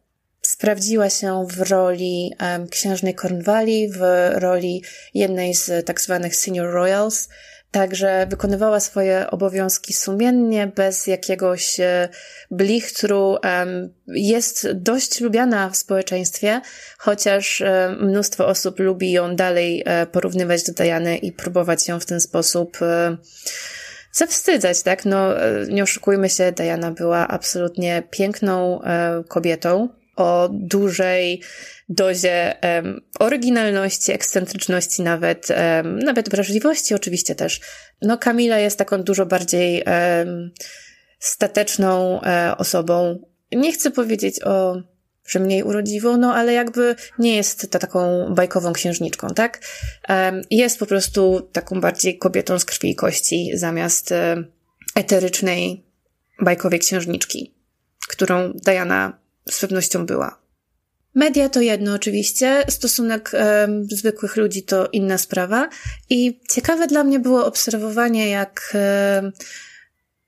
sprawdziła 0.43 1.11
się 1.11 1.47
w 1.51 1.71
roli 1.71 2.33
księżnej 2.71 3.15
Cornwalli, 3.15 3.89
w 3.93 4.01
roli 4.35 4.83
jednej 5.15 5.55
z 5.55 5.87
tak 5.87 6.01
zwanych 6.01 6.37
senior 6.37 6.73
royals, 6.73 7.29
Także 7.75 8.27
wykonywała 8.31 8.81
swoje 8.81 9.31
obowiązki 9.31 9.93
sumiennie, 9.93 10.67
bez 10.67 11.07
jakiegoś 11.07 11.81
e, 11.81 12.09
blichtru. 12.51 13.37
Jest 14.07 14.73
dość 14.73 15.21
lubiana 15.21 15.71
w 15.71 15.77
społeczeństwie, 15.77 16.61
chociaż 16.99 17.61
e, 17.61 17.97
mnóstwo 18.01 18.47
osób 18.47 18.79
lubi 18.79 19.13
ją 19.13 19.37
dalej 19.37 19.83
e, 19.87 20.07
porównywać 20.07 20.63
do 20.63 20.73
Diany 20.73 21.17
i 21.17 21.33
próbować 21.33 21.89
ją 21.89 22.01
w 22.01 22.07
ten 22.07 22.21
sposób 22.21 22.79
zawstydzać, 24.13 24.83
tak? 24.83 25.05
No, 25.05 25.29
nie 25.69 25.83
oszukujmy 25.83 26.29
się, 26.31 26.53
Diana 26.53 26.91
była 26.91 27.29
absolutnie 27.29 28.03
piękną 28.11 28.81
kobietą 29.29 29.89
o 30.17 30.49
dużej 30.53 31.43
dozie 31.89 32.57
um, 32.63 33.01
oryginalności, 33.19 34.13
ekscentryczności, 34.13 35.03
nawet, 35.03 35.49
um, 35.51 35.99
nawet 35.99 36.29
wrażliwości 36.29 36.95
oczywiście 36.95 37.35
też. 37.35 37.61
No 38.03 38.19
Kamila 38.19 38.59
jest 38.59 38.79
taką 38.79 39.03
dużo 39.03 39.27
bardziej 39.27 39.85
um, 39.85 40.51
stateczną 41.19 42.23
e, 42.23 42.57
osobą. 42.59 43.19
Nie 43.53 43.73
chcę 43.73 43.91
powiedzieć 43.91 44.43
o, 44.43 44.77
że 45.27 45.41
mniej 45.41 45.63
urodziwą, 45.63 46.17
no 46.17 46.35
ale 46.35 46.53
jakby 46.53 46.95
nie 47.19 47.37
jest 47.37 47.71
to 47.71 47.79
taką 47.79 48.27
bajkową 48.35 48.73
księżniczką, 48.73 49.29
tak? 49.29 49.61
Jest 50.51 50.79
po 50.79 50.87
prostu 50.87 51.49
taką 51.53 51.81
bardziej 51.81 52.19
kobietą 52.19 52.59
z 52.59 52.65
krwi 52.65 52.91
i 52.91 52.95
kości 52.95 53.51
zamiast 53.55 54.13
e, 54.13 54.45
eterycznej 54.95 55.85
bajkowej 56.41 56.79
księżniczki, 56.79 57.55
którą 58.09 58.53
Diana 58.53 59.24
z 59.51 59.61
pewnością 59.61 60.07
była. 60.07 60.45
Media 61.15 61.49
to 61.49 61.61
jedno 61.61 61.95
oczywiście, 61.95 62.65
stosunek 62.69 63.31
e, 63.35 63.69
zwykłych 63.91 64.37
ludzi 64.37 64.63
to 64.63 64.89
inna 64.93 65.19
sprawa 65.19 65.69
i 66.11 66.41
ciekawe 66.51 66.87
dla 66.87 67.05
mnie 67.05 67.21
było 67.21 67.47
obserwowanie, 67.47 68.29
jak 68.29 68.73
e, 68.75 69.33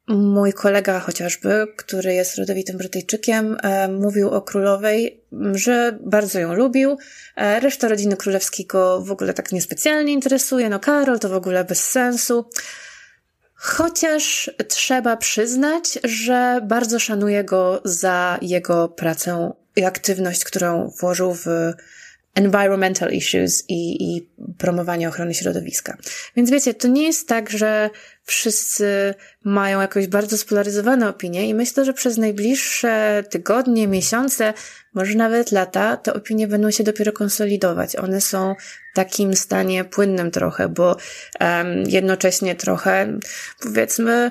mój 0.09 0.53
kolega 0.53 1.01
chociażby, 1.01 1.67
który 1.77 2.15
jest 2.15 2.39
rodowitym 2.39 2.77
Brytyjczykiem, 2.77 3.57
e, 3.63 3.89
mówił 3.89 4.31
o 4.31 4.43
królowej, 4.43 5.21
że 5.53 5.99
bardzo 6.01 6.39
ją 6.39 6.55
lubił. 6.55 6.99
E, 7.37 7.61
reszta 7.61 7.89
rodziny 7.89 8.17
królewskiej 8.17 8.67
go 8.67 9.01
w 9.01 9.11
ogóle 9.11 9.35
tak 9.35 9.53
niespecjalnie 9.53 10.13
interesuje. 10.13 10.69
No 10.69 10.81
Karol 10.81 11.19
to 11.19 11.29
w 11.29 11.35
ogóle 11.35 11.65
bez 11.65 11.91
sensu. 11.91 12.45
Chociaż 13.57 14.51
trzeba 14.69 15.17
przyznać, 15.17 15.99
że 16.05 16.61
bardzo 16.65 16.99
szanuję 16.99 17.45
go 17.45 17.81
za 17.85 18.39
jego 18.43 18.89
pracę 18.89 19.53
i 19.77 19.85
aktywność, 19.85 20.45
którą 20.45 20.93
włożył 21.01 21.35
w 21.35 21.47
environmental 22.37 23.13
issues 23.13 23.65
i, 23.69 24.17
i 24.17 24.29
promowanie 24.59 25.09
ochrony 25.09 25.35
środowiska. 25.35 25.97
Więc 26.37 26.51
wiecie, 26.51 26.75
to 26.75 26.89
nie 26.89 27.03
jest 27.03 27.29
tak, 27.29 27.51
że 27.51 27.91
wszyscy 28.25 29.15
mają 29.45 29.81
jakąś 29.81 30.07
bardzo 30.07 30.39
spolaryzowane 30.39 31.09
opinie 31.09 31.49
i 31.49 31.55
myślę, 31.55 31.85
że 31.85 31.93
przez 31.93 32.19
najbliższe 32.19 33.25
tygodnie, 33.31 33.89
miesiące, 33.89 34.55
może 34.95 35.15
nawet 35.15 35.53
lata, 35.53 35.97
te 35.97 36.15
opinie 36.15 36.49
będą 36.49 36.71
się 36.71 36.85
dopiero 36.85 37.13
konsolidować. 37.13 37.97
One 37.97 38.21
są 38.21 38.55
w 38.93 38.97
takim 38.97 39.37
stanie 39.37 39.85
płynnym 39.85 40.31
trochę, 40.31 40.69
bo 40.69 40.97
um, 41.41 41.83
jednocześnie 41.87 42.55
trochę, 42.55 43.19
powiedzmy, 43.63 44.31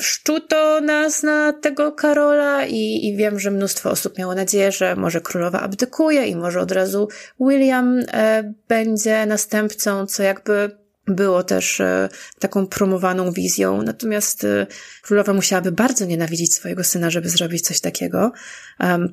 szczuto 0.00 0.80
nas 0.80 1.22
na 1.22 1.52
tego 1.52 1.92
Karola 1.92 2.66
i, 2.66 3.06
i 3.06 3.16
wiem, 3.16 3.40
że 3.40 3.50
mnóstwo 3.50 3.90
osób 3.90 4.18
miało 4.18 4.34
nadzieję, 4.34 4.72
że 4.72 4.96
może 4.96 5.20
królowa 5.20 5.60
abdykuje 5.60 6.26
i 6.26 6.36
może 6.36 6.60
od 6.60 6.72
razu 6.72 7.08
William 7.40 7.98
e, 8.12 8.54
będzie 8.68 9.26
następcą, 9.26 10.06
co 10.06 10.22
jakby 10.22 10.70
było 11.06 11.42
też 11.42 11.80
e, 11.80 12.08
taką 12.38 12.66
promowaną 12.66 13.32
wizją. 13.32 13.82
Natomiast 13.82 14.44
e, 14.44 14.66
królowa 15.02 15.32
musiałaby 15.32 15.72
bardzo 15.72 16.04
nienawidzić 16.04 16.54
swojego 16.54 16.84
syna, 16.84 17.10
żeby 17.10 17.28
zrobić 17.28 17.66
coś 17.66 17.80
takiego. 17.80 18.32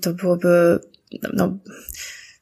To 0.01 0.13
byłoby, 0.13 0.79
no, 1.33 1.57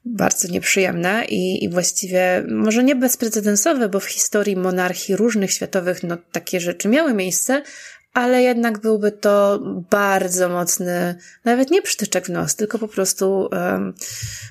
bardzo 0.05 0.47
nieprzyjemne 0.47 1.25
i, 1.25 1.63
i 1.63 1.69
właściwie 1.69 2.43
może 2.49 2.83
nie 2.83 2.95
bezprecedensowe, 2.95 3.89
bo 3.89 3.99
w 3.99 4.05
historii 4.05 4.55
monarchii 4.55 5.15
różnych 5.15 5.51
światowych 5.51 6.03
no, 6.03 6.17
takie 6.31 6.59
rzeczy 6.59 6.87
miały 6.87 7.13
miejsce, 7.13 7.63
ale 8.15 8.43
jednak 8.43 8.79
byłby 8.79 9.11
to 9.11 9.59
bardzo 9.89 10.49
mocny, 10.49 11.15
nawet 11.45 11.71
nie 11.71 11.81
przytyczek 11.81 12.25
w 12.25 12.29
nos, 12.29 12.55
tylko 12.55 12.79
po 12.79 12.87
prostu 12.87 13.49
um, 13.51 13.93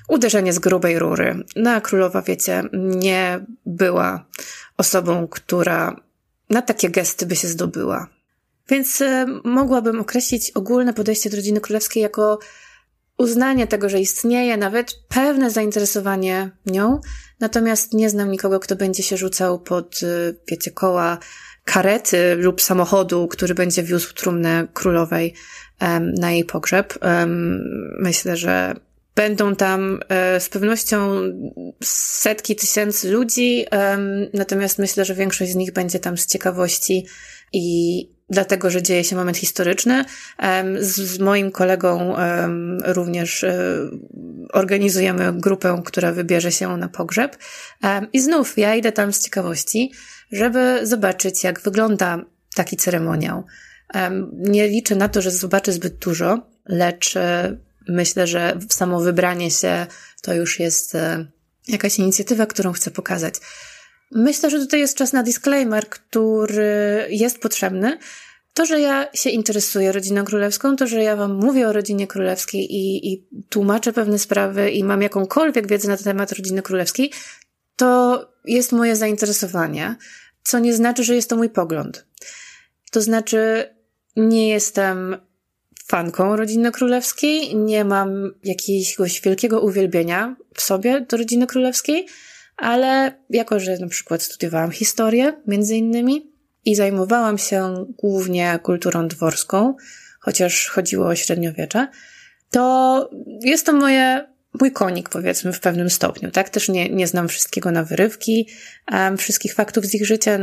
uderzenie 0.09 0.53
z 0.53 0.59
grubej 0.59 0.99
rury. 0.99 1.43
No 1.55 1.71
a 1.71 1.81
królowa, 1.81 2.21
wiecie, 2.21 2.63
nie 2.73 3.45
była 3.65 4.25
osobą, 4.77 5.27
która 5.27 5.95
na 6.49 6.61
takie 6.61 6.89
gesty 6.89 7.25
by 7.25 7.35
się 7.35 7.47
zdobyła. 7.47 8.07
Więc 8.69 9.03
mogłabym 9.43 9.99
określić 9.99 10.51
ogólne 10.51 10.93
podejście 10.93 11.29
do 11.29 11.35
rodziny 11.35 11.61
królewskiej 11.61 12.03
jako 12.03 12.39
uznanie 13.17 13.67
tego, 13.67 13.89
że 13.89 13.99
istnieje, 13.99 14.57
nawet 14.57 14.95
pewne 15.07 15.51
zainteresowanie 15.51 16.51
nią, 16.65 17.01
natomiast 17.39 17.93
nie 17.93 18.09
znam 18.09 18.31
nikogo, 18.31 18.59
kto 18.59 18.75
będzie 18.75 19.03
się 19.03 19.17
rzucał 19.17 19.59
pod, 19.59 19.99
e, 20.03 20.33
wiecie, 20.47 20.71
koła 20.71 21.17
karety 21.65 22.35
lub 22.35 22.61
samochodu, 22.61 23.27
który 23.27 23.55
będzie 23.55 23.83
wiózł 23.83 24.13
trumnę 24.13 24.67
królowej 24.73 25.33
na 26.19 26.31
jej 26.31 26.45
pogrzeb. 26.45 26.99
Myślę, 27.99 28.37
że 28.37 28.75
będą 29.15 29.55
tam 29.55 29.99
e, 30.09 30.39
z 30.39 30.49
pewnością 30.49 31.21
setki 31.83 32.55
tysięcy 32.55 33.11
ludzi, 33.11 33.65
natomiast 34.33 34.79
myślę, 34.79 35.05
że 35.05 35.15
większość 35.15 35.51
z 35.51 35.55
nich 35.55 35.73
będzie 35.73 35.99
tam 35.99 36.17
z 36.17 36.25
ciekawości 36.25 37.05
i 37.53 38.09
dlatego, 38.29 38.69
że 38.69 38.83
dzieje 38.83 39.03
się 39.03 39.15
moment 39.15 39.37
historyczny. 39.37 40.05
Z, 40.79 41.19
moim 41.19 41.51
kolegą 41.51 42.15
również 42.85 43.43
e, 43.43 43.77
organizujemy 44.53 45.33
grupę, 45.33 45.81
która 45.85 46.11
wybierze 46.11 46.51
się 46.51 46.77
na 46.77 46.87
pogrzeb. 46.87 47.37
I 48.13 48.19
znów 48.19 48.57
ja 48.57 48.75
idę 48.75 48.91
tam 48.91 49.13
z 49.13 49.19
ciekawości 49.19 49.91
żeby 50.31 50.79
zobaczyć, 50.83 51.43
jak 51.43 51.61
wygląda 51.61 52.25
taki 52.55 52.77
ceremoniał. 52.77 53.43
Nie 54.33 54.67
liczę 54.67 54.95
na 54.95 55.09
to, 55.09 55.21
że 55.21 55.31
zobaczę 55.31 55.71
zbyt 55.71 55.95
dużo, 55.95 56.47
lecz 56.65 57.15
e, 57.17 57.57
myślę, 57.87 58.27
że 58.27 58.59
samo 58.69 58.99
wybranie 58.99 59.51
się 59.51 59.87
to 60.21 60.33
już 60.33 60.59
jest 60.59 60.95
e, 60.95 61.25
jakaś 61.67 61.99
inicjatywa, 61.99 62.45
którą 62.45 62.73
chcę 62.73 62.91
pokazać. 62.91 63.35
Myślę, 64.11 64.49
że 64.49 64.59
tutaj 64.59 64.79
jest 64.79 64.97
czas 64.97 65.13
na 65.13 65.23
disclaimer, 65.23 65.89
który 65.89 67.07
jest 67.09 67.39
potrzebny. 67.39 67.97
To, 68.53 68.65
że 68.65 68.79
ja 68.79 69.07
się 69.13 69.29
interesuję 69.29 69.91
rodziną 69.91 70.23
królewską, 70.23 70.75
to, 70.75 70.87
że 70.87 71.03
ja 71.03 71.15
Wam 71.15 71.33
mówię 71.33 71.67
o 71.67 71.73
rodzinie 71.73 72.07
królewskiej 72.07 72.73
i, 72.75 73.13
i 73.13 73.27
tłumaczę 73.49 73.93
pewne 73.93 74.19
sprawy 74.19 74.71
i 74.71 74.83
mam 74.83 75.01
jakąkolwiek 75.01 75.67
wiedzę 75.67 75.87
na 75.87 75.97
temat 75.97 76.31
rodziny 76.31 76.61
królewskiej, 76.61 77.11
to 77.75 78.21
jest 78.45 78.71
moje 78.71 78.95
zainteresowanie, 78.95 79.95
co 80.43 80.59
nie 80.59 80.73
znaczy, 80.73 81.03
że 81.03 81.15
jest 81.15 81.29
to 81.29 81.35
mój 81.35 81.49
pogląd. 81.49 82.05
To 82.91 83.01
znaczy, 83.01 83.69
nie 84.15 84.49
jestem 84.49 85.17
fanką 85.85 86.35
rodziny 86.35 86.71
królewskiej, 86.71 87.55
nie 87.55 87.85
mam 87.85 88.33
jakiegoś 88.43 89.21
wielkiego 89.21 89.61
uwielbienia 89.61 90.35
w 90.55 90.61
sobie 90.61 91.01
do 91.01 91.17
rodziny 91.17 91.47
królewskiej, 91.47 92.07
ale 92.57 93.13
jako, 93.29 93.59
że 93.59 93.77
na 93.77 93.87
przykład 93.87 94.23
studiowałam 94.23 94.71
historię, 94.71 95.41
między 95.47 95.75
innymi, 95.75 96.35
i 96.65 96.75
zajmowałam 96.75 97.37
się 97.37 97.85
głównie 97.97 98.59
kulturą 98.63 99.07
dworską, 99.07 99.75
chociaż 100.19 100.67
chodziło 100.67 101.07
o 101.07 101.15
średniowiecze, 101.15 101.87
to 102.51 103.09
jest 103.41 103.65
to 103.65 103.73
moje 103.73 104.34
mój 104.59 104.71
konik, 104.71 105.09
powiedzmy, 105.09 105.53
w 105.53 105.59
pewnym 105.59 105.89
stopniu, 105.89 106.31
tak? 106.31 106.49
Też 106.49 106.69
nie, 106.69 106.89
nie 106.89 107.07
znam 107.07 107.27
wszystkiego 107.27 107.71
na 107.71 107.83
wyrywki, 107.83 108.49
um, 108.91 109.17
wszystkich 109.17 109.53
faktów 109.53 109.85
z 109.85 109.93
ich 109.93 110.05
życia 110.05 110.39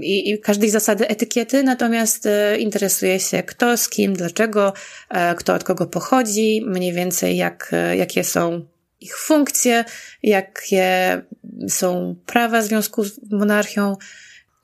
i, 0.00 0.30
i 0.30 0.40
każdej 0.40 0.70
zasady 0.70 1.08
etykiety, 1.08 1.62
natomiast 1.62 2.26
e, 2.26 2.58
interesuję 2.58 3.20
się 3.20 3.42
kto, 3.42 3.76
z 3.76 3.88
kim, 3.88 4.14
dlaczego, 4.14 4.72
e, 5.10 5.34
kto 5.34 5.54
od 5.54 5.64
kogo 5.64 5.86
pochodzi, 5.86 6.62
mniej 6.66 6.92
więcej 6.92 7.36
jak, 7.36 7.70
e, 7.72 7.96
jakie 7.96 8.24
są 8.24 8.66
ich 9.00 9.18
funkcje, 9.18 9.84
jakie 10.22 11.22
są 11.68 12.16
prawa 12.26 12.60
w 12.60 12.64
związku 12.64 13.04
z 13.04 13.30
monarchią, 13.30 13.96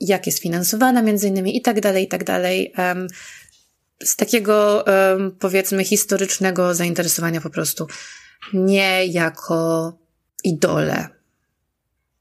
jak 0.00 0.26
jest 0.26 0.38
finansowana 0.38 1.02
między 1.02 1.28
innymi 1.28 1.56
i 1.56 1.62
tak 1.62 1.80
dalej, 1.80 2.04
i 2.04 2.08
tak 2.08 2.24
dalej. 2.24 2.72
Um, 2.78 3.06
z 4.04 4.16
takiego, 4.16 4.84
um, 4.86 5.36
powiedzmy, 5.38 5.84
historycznego 5.84 6.74
zainteresowania 6.74 7.40
po 7.40 7.50
prostu 7.50 7.86
nie 8.54 9.06
jako 9.06 9.92
idole. 10.44 11.06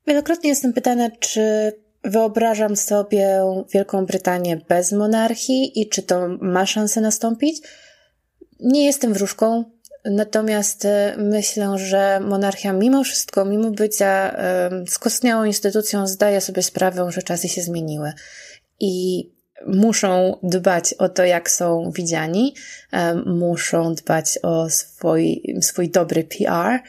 Wielokrotnie 0.07 0.49
jestem 0.49 0.73
pytana, 0.73 1.09
czy 1.19 1.73
wyobrażam 2.03 2.75
sobie 2.75 3.39
Wielką 3.73 4.05
Brytanię 4.05 4.57
bez 4.69 4.91
monarchii 4.91 5.81
i 5.81 5.89
czy 5.89 6.03
to 6.03 6.27
ma 6.41 6.65
szansę 6.65 7.01
nastąpić. 7.01 7.61
Nie 8.59 8.85
jestem 8.85 9.13
wróżką, 9.13 9.63
natomiast 10.05 10.85
e, 10.85 11.15
myślę, 11.17 11.77
że 11.77 12.19
monarchia 12.19 12.73
mimo 12.73 13.03
wszystko, 13.03 13.45
mimo 13.45 13.71
bycia 13.71 14.35
skostniałą 14.87 15.43
instytucją, 15.43 16.07
zdaje 16.07 16.41
sobie 16.41 16.63
sprawę, 16.63 17.11
że 17.11 17.23
czasy 17.23 17.49
się 17.49 17.61
zmieniły. 17.61 18.13
I 18.79 19.23
muszą 19.67 20.39
dbać 20.43 20.93
o 20.93 21.09
to, 21.09 21.25
jak 21.25 21.51
są 21.51 21.91
widziani, 21.95 22.55
muszą 23.25 23.95
dbać 23.95 24.39
o 24.43 24.69
swój, 24.69 25.43
swój 25.61 25.89
dobry 25.89 26.23
PR. 26.23 26.79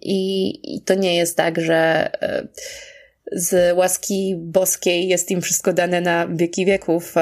I, 0.00 0.50
I 0.76 0.80
to 0.80 0.94
nie 0.94 1.16
jest 1.16 1.36
tak, 1.36 1.60
że 1.60 2.10
e, 2.22 2.48
z 3.32 3.76
łaski 3.76 4.34
boskiej 4.38 5.08
jest 5.08 5.30
im 5.30 5.40
wszystko 5.40 5.72
dane 5.72 6.00
na 6.00 6.28
wieki 6.28 6.66
wieków, 6.66 7.14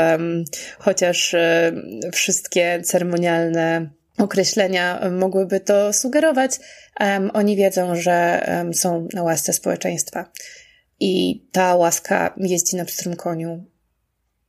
chociaż 0.78 1.34
e, 1.34 1.72
wszystkie 2.12 2.80
ceremonialne 2.84 3.90
określenia 4.18 5.10
mogłyby 5.10 5.60
to 5.60 5.92
sugerować. 5.92 6.50
Oni 7.32 7.56
wiedzą, 7.56 7.96
że 7.96 8.46
są 8.72 9.08
na 9.14 9.22
łasce 9.22 9.52
społeczeństwa. 9.52 10.30
I 11.00 11.42
ta 11.52 11.74
łaska 11.74 12.34
jeździ 12.36 12.76
na 12.76 12.84
pstrym 12.84 13.16
koniu 13.16 13.64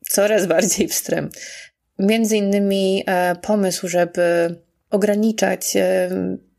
coraz 0.09 0.45
bardziej 0.55 0.87
wstręm. 0.87 1.29
Między 1.99 2.37
innymi 2.37 3.03
e, 3.05 3.35
pomysł, 3.35 3.87
żeby 3.87 4.55
ograniczać 4.89 5.75
e, 5.75 6.09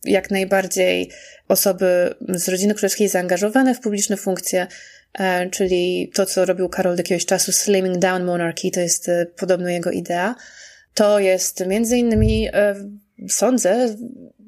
jak 0.05 0.31
najbardziej 0.31 1.11
osoby 1.49 2.15
z 2.29 2.49
rodziny 2.49 2.75
królewskiej 2.75 3.09
zaangażowane 3.09 3.75
w 3.75 3.81
publiczne 3.81 4.17
funkcje, 4.17 4.67
e, 5.19 5.51
czyli 5.51 6.11
to, 6.15 6.27
co 6.27 6.45
robił 6.45 6.69
Karol 6.69 6.97
do 6.97 7.01
jakiegoś 7.01 7.27
czasu, 7.27 7.53
slimming 7.53 7.99
down 7.99 8.25
monarchy, 8.25 8.71
to 8.71 8.81
jest 8.81 9.11
podobno 9.37 9.69
jego 9.69 9.91
idea. 9.91 10.35
To 10.95 11.19
jest 11.19 11.67
między 11.67 11.97
innymi, 11.97 12.49
sądzę, 13.29 13.97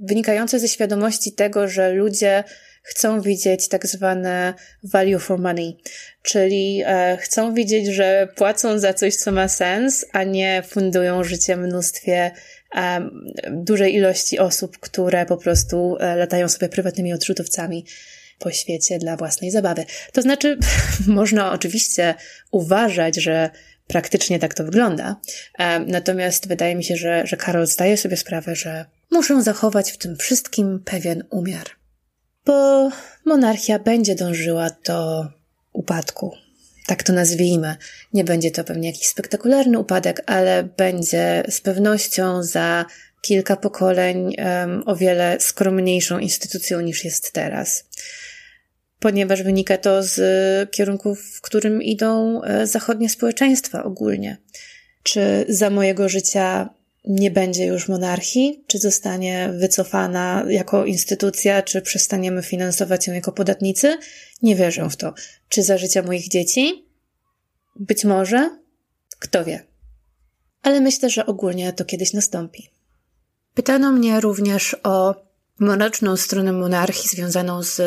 wynikające 0.00 0.58
ze 0.58 0.68
świadomości 0.68 1.32
tego, 1.32 1.68
że 1.68 1.92
ludzie 1.92 2.44
chcą 2.88 3.20
widzieć 3.20 3.68
tak 3.68 3.87
zwane 3.87 4.55
value 4.83 5.18
for 5.18 5.38
money, 5.38 5.77
czyli 6.22 6.83
e, 6.87 7.16
chcą 7.20 7.55
widzieć, 7.55 7.87
że 7.87 8.29
płacą 8.37 8.79
za 8.79 8.94
coś, 8.94 9.16
co 9.16 9.33
ma 9.33 9.48
sens, 9.48 10.07
a 10.12 10.24
nie 10.24 10.62
fundują 10.68 11.24
życie 11.24 11.57
mnóstwie 11.57 12.31
e, 12.74 13.11
dużej 13.51 13.94
ilości 13.94 14.38
osób, 14.38 14.79
które 14.79 15.27
po 15.27 15.37
prostu 15.37 15.96
e, 16.01 16.16
latają 16.16 16.48
sobie 16.48 16.68
prywatnymi 16.68 17.12
odrzutowcami 17.12 17.85
po 18.38 18.51
świecie 18.51 18.98
dla 18.98 19.16
własnej 19.16 19.51
zabawy. 19.51 19.85
To 20.12 20.22
znaczy, 20.22 20.59
można 21.07 21.53
oczywiście 21.53 22.14
uważać, 22.51 23.16
że 23.16 23.51
praktycznie 23.87 24.38
tak 24.38 24.55
to 24.55 24.64
wygląda. 24.64 25.16
Natomiast 25.87 26.48
wydaje 26.48 26.74
mi 26.74 26.85
się, 26.85 26.96
że, 26.96 27.27
że 27.27 27.37
Karol 27.37 27.66
zdaje 27.66 27.96
sobie 27.96 28.16
sprawę, 28.16 28.57
że 28.57 28.85
muszą 29.11 29.42
zachować 29.42 29.92
w 29.92 29.98
tym 29.98 30.16
wszystkim 30.16 30.83
pewien 30.85 31.24
umiar 31.31 31.77
bo 32.48 32.90
monarchia 33.24 33.78
będzie 33.78 34.14
dążyła 34.14 34.70
do 34.87 35.26
upadku. 35.72 36.34
Tak 36.87 37.02
to 37.02 37.12
nazwijmy. 37.12 37.76
Nie 38.12 38.24
będzie 38.24 38.50
to 38.50 38.64
pewnie 38.64 38.88
jakiś 38.88 39.06
spektakularny 39.06 39.78
upadek, 39.78 40.22
ale 40.26 40.64
będzie 40.64 41.42
z 41.48 41.61
pewnością 41.61 42.42
za 42.42 42.84
kilka 43.22 43.56
pokoleń 43.56 44.34
um, 44.38 44.82
o 44.87 44.96
wiele 44.96 45.37
skromniejszą 45.40 46.18
instytucją 46.18 46.80
niż 46.80 47.04
jest 47.04 47.32
teraz. 47.32 47.84
Ponieważ 49.00 49.42
wynika 49.42 49.78
to 49.78 50.02
z 50.02 50.20
kierunków, 50.70 51.22
w 51.37 51.40
którym 51.40 51.82
idą 51.82 52.42
e, 52.42 52.66
zachodnie 52.66 53.08
społeczeństwa 53.08 53.84
ogólnie. 53.84 54.37
Czy 55.02 55.44
za 55.48 55.70
mojego 55.70 56.08
życia 56.08 56.68
nie 57.08 57.30
będzie 57.30 57.66
już 57.66 57.88
monarchii, 57.88 58.64
czy 58.66 58.78
zostanie 58.78 59.50
wycofana 59.58 60.44
jako 60.48 60.84
instytucja, 60.84 61.62
czy 61.62 61.82
przestaniemy 61.82 62.42
finansować 62.42 63.06
ją 63.06 63.14
jako 63.14 63.32
podatnicy? 63.32 63.98
Nie 64.42 64.56
wierzę 64.56 64.88
w 64.90 64.96
to. 64.96 65.14
Czy 65.48 65.62
za 65.62 65.78
życia 65.78 66.02
moich 66.02 66.28
dzieci? 66.28 66.86
Być 67.76 68.04
może. 68.04 68.58
Kto 69.18 69.44
wie. 69.44 69.64
Ale 70.62 70.80
myślę, 70.80 71.10
że 71.10 71.26
ogólnie 71.26 71.72
to 71.72 71.84
kiedyś 71.84 72.12
nastąpi. 72.12 72.70
Pytano 73.54 73.92
mnie 73.92 74.20
również 74.20 74.76
o 74.82 75.14
mroczną 75.58 76.16
stronę 76.16 76.52
monarchii 76.52 77.08
związaną 77.08 77.62
z 77.62 77.80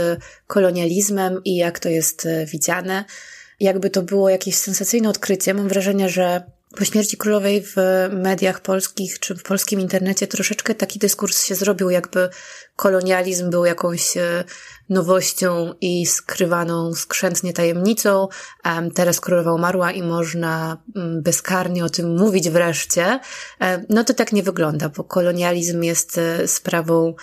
kolonializmem 0.47 1.41
i 1.45 1.55
jak 1.55 1.79
to 1.79 1.89
jest 1.89 2.25
e, 2.25 2.45
widziane. 2.45 3.05
Jakby 3.59 3.89
to 3.89 4.01
było 4.01 4.29
jakieś 4.29 4.55
sensacyjne 4.55 5.09
odkrycie. 5.09 5.53
Mam 5.53 5.67
wrażenie, 5.67 6.09
że 6.09 6.43
po 6.77 6.85
śmierci 6.85 7.17
królowej 7.17 7.63
w 7.63 7.75
mediach 8.11 8.61
polskich 8.61 9.19
czy 9.19 9.35
w 9.35 9.43
polskim 9.43 9.79
internecie 9.79 10.27
troszeczkę 10.27 10.75
taki 10.75 10.99
dyskurs 10.99 11.43
się 11.43 11.55
zrobił, 11.55 11.89
jakby 11.89 12.29
kolonializm 12.75 13.49
był 13.49 13.65
jakąś 13.65 14.17
e, 14.17 14.43
nowością 14.89 15.73
i 15.81 16.05
skrywaną 16.05 16.93
skrzętnie 16.93 17.53
tajemnicą. 17.53 18.27
Teraz 18.95 19.19
królowa 19.19 19.53
umarła 19.53 19.91
i 19.91 20.03
można 20.03 20.83
mm, 20.95 21.23
bezkarnie 21.23 21.85
o 21.85 21.89
tym 21.89 22.17
mówić 22.17 22.49
wreszcie. 22.49 23.19
No 23.89 24.03
to 24.03 24.13
tak 24.13 24.31
nie 24.31 24.43
wygląda, 24.43 24.89
bo 24.89 25.03
kolonializm 25.03 25.83
jest 25.83 26.17
e, 26.17 26.47
sprawą 26.47 27.15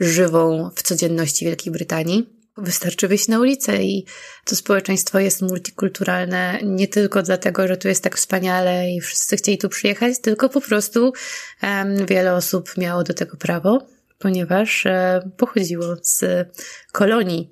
żywą 0.00 0.70
w 0.76 0.82
codzienności 0.82 1.44
Wielkiej 1.44 1.72
Brytanii. 1.72 2.39
Wystarczy 2.62 3.08
wyjść 3.08 3.28
na 3.28 3.38
ulicę 3.38 3.82
i 3.82 4.06
to 4.44 4.56
społeczeństwo 4.56 5.18
jest 5.18 5.42
multikulturalne 5.42 6.58
nie 6.62 6.88
tylko 6.88 7.22
dlatego, 7.22 7.68
że 7.68 7.76
tu 7.76 7.88
jest 7.88 8.04
tak 8.04 8.16
wspaniale 8.16 8.90
i 8.90 9.00
wszyscy 9.00 9.36
chcieli 9.36 9.58
tu 9.58 9.68
przyjechać, 9.68 10.20
tylko 10.20 10.48
po 10.48 10.60
prostu 10.60 11.12
um, 11.62 12.06
wiele 12.06 12.34
osób 12.34 12.76
miało 12.76 13.04
do 13.04 13.14
tego 13.14 13.36
prawo, 13.36 13.86
ponieważ 14.18 14.84
um, 14.86 15.30
pochodziło 15.36 15.96
z 16.02 16.24
kolonii. 16.92 17.50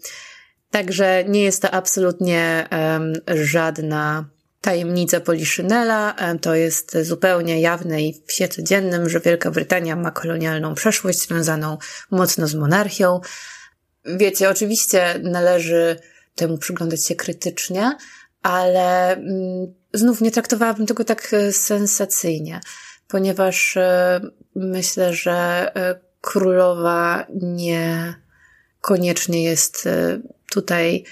Także 0.70 1.24
nie 1.28 1.42
jest 1.42 1.62
to 1.62 1.70
absolutnie 1.70 2.68
um, 2.70 3.12
żadna 3.44 4.28
tajemnica 4.60 5.20
Poliszynela. 5.20 6.14
To 6.40 6.54
jest 6.54 6.96
zupełnie 7.02 7.60
jawne 7.60 8.02
i 8.02 8.22
w 8.26 8.32
świecie 8.32 8.54
codziennym, 8.54 9.08
że 9.08 9.20
Wielka 9.20 9.50
Brytania 9.50 9.96
ma 9.96 10.10
kolonialną 10.10 10.74
przeszłość 10.74 11.18
związaną 11.18 11.78
mocno 12.10 12.46
z 12.46 12.54
monarchią. 12.54 13.20
Wiecie, 14.16 14.50
oczywiście 14.50 15.20
należy 15.22 15.96
temu 16.34 16.58
przyglądać 16.58 17.06
się 17.06 17.14
krytycznie, 17.14 17.96
ale 18.42 19.12
mm, 19.12 19.74
znów 19.94 20.20
nie 20.20 20.30
traktowałabym 20.30 20.86
tego 20.86 21.04
tak 21.04 21.34
e, 21.34 21.52
sensacyjnie, 21.52 22.60
ponieważ 23.08 23.76
e, 23.76 24.20
myślę, 24.54 25.14
że 25.14 25.32
e, 25.76 26.00
królowa 26.20 27.26
nie 27.42 28.14
koniecznie 28.80 29.42
jest 29.44 29.88
tutaj 30.50 31.04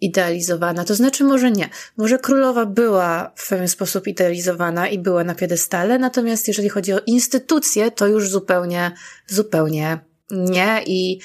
idealizowana. 0.00 0.84
To 0.84 0.94
znaczy, 0.94 1.24
może 1.24 1.50
nie. 1.50 1.68
Może 1.96 2.18
królowa 2.18 2.66
była 2.66 3.32
w 3.36 3.48
pewien 3.48 3.68
sposób 3.68 4.06
idealizowana 4.06 4.88
i 4.88 4.98
była 4.98 5.24
na 5.24 5.34
piedestale, 5.34 5.98
natomiast 5.98 6.48
jeżeli 6.48 6.68
chodzi 6.68 6.92
o 6.92 7.00
instytucje, 7.06 7.90
to 7.90 8.06
już 8.06 8.28
zupełnie, 8.28 8.92
zupełnie 9.26 9.98
nie. 10.30 10.82
I 10.86 11.20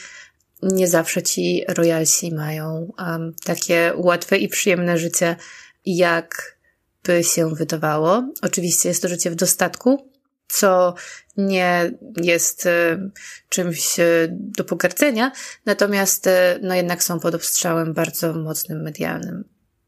nie 0.62 0.88
zawsze 0.88 1.24
ci 1.24 1.64
royalsi 1.68 2.36
mają 2.36 2.92
um, 2.98 3.34
takie 3.46 3.94
łatwe 3.96 4.38
i 4.38 4.48
przyjemne 4.48 4.98
życie, 4.98 5.36
jak 5.86 6.58
by 7.04 7.24
się 7.24 7.56
wydawało. 7.56 8.34
Oczywiście 8.42 8.90
jest 8.90 9.02
to 9.02 9.08
życie 9.08 9.32
w 9.32 9.36
dostatku, 9.36 10.10
co 10.48 10.96
nie 11.38 11.92
jest 12.22 12.66
y, 12.66 13.12
czymś 13.50 14.00
y, 14.00 14.28
do 14.32 14.64
pogardzenia, 14.64 15.32
natomiast 15.66 16.28
y, 16.28 16.32
no 16.62 16.76
jednak 16.76 17.04
są 17.04 17.20
pod 17.20 17.36
obstrzałem 17.36 17.94
bardzo 17.94 18.34
mocnym 18.34 18.82
medialnym. 18.82 19.44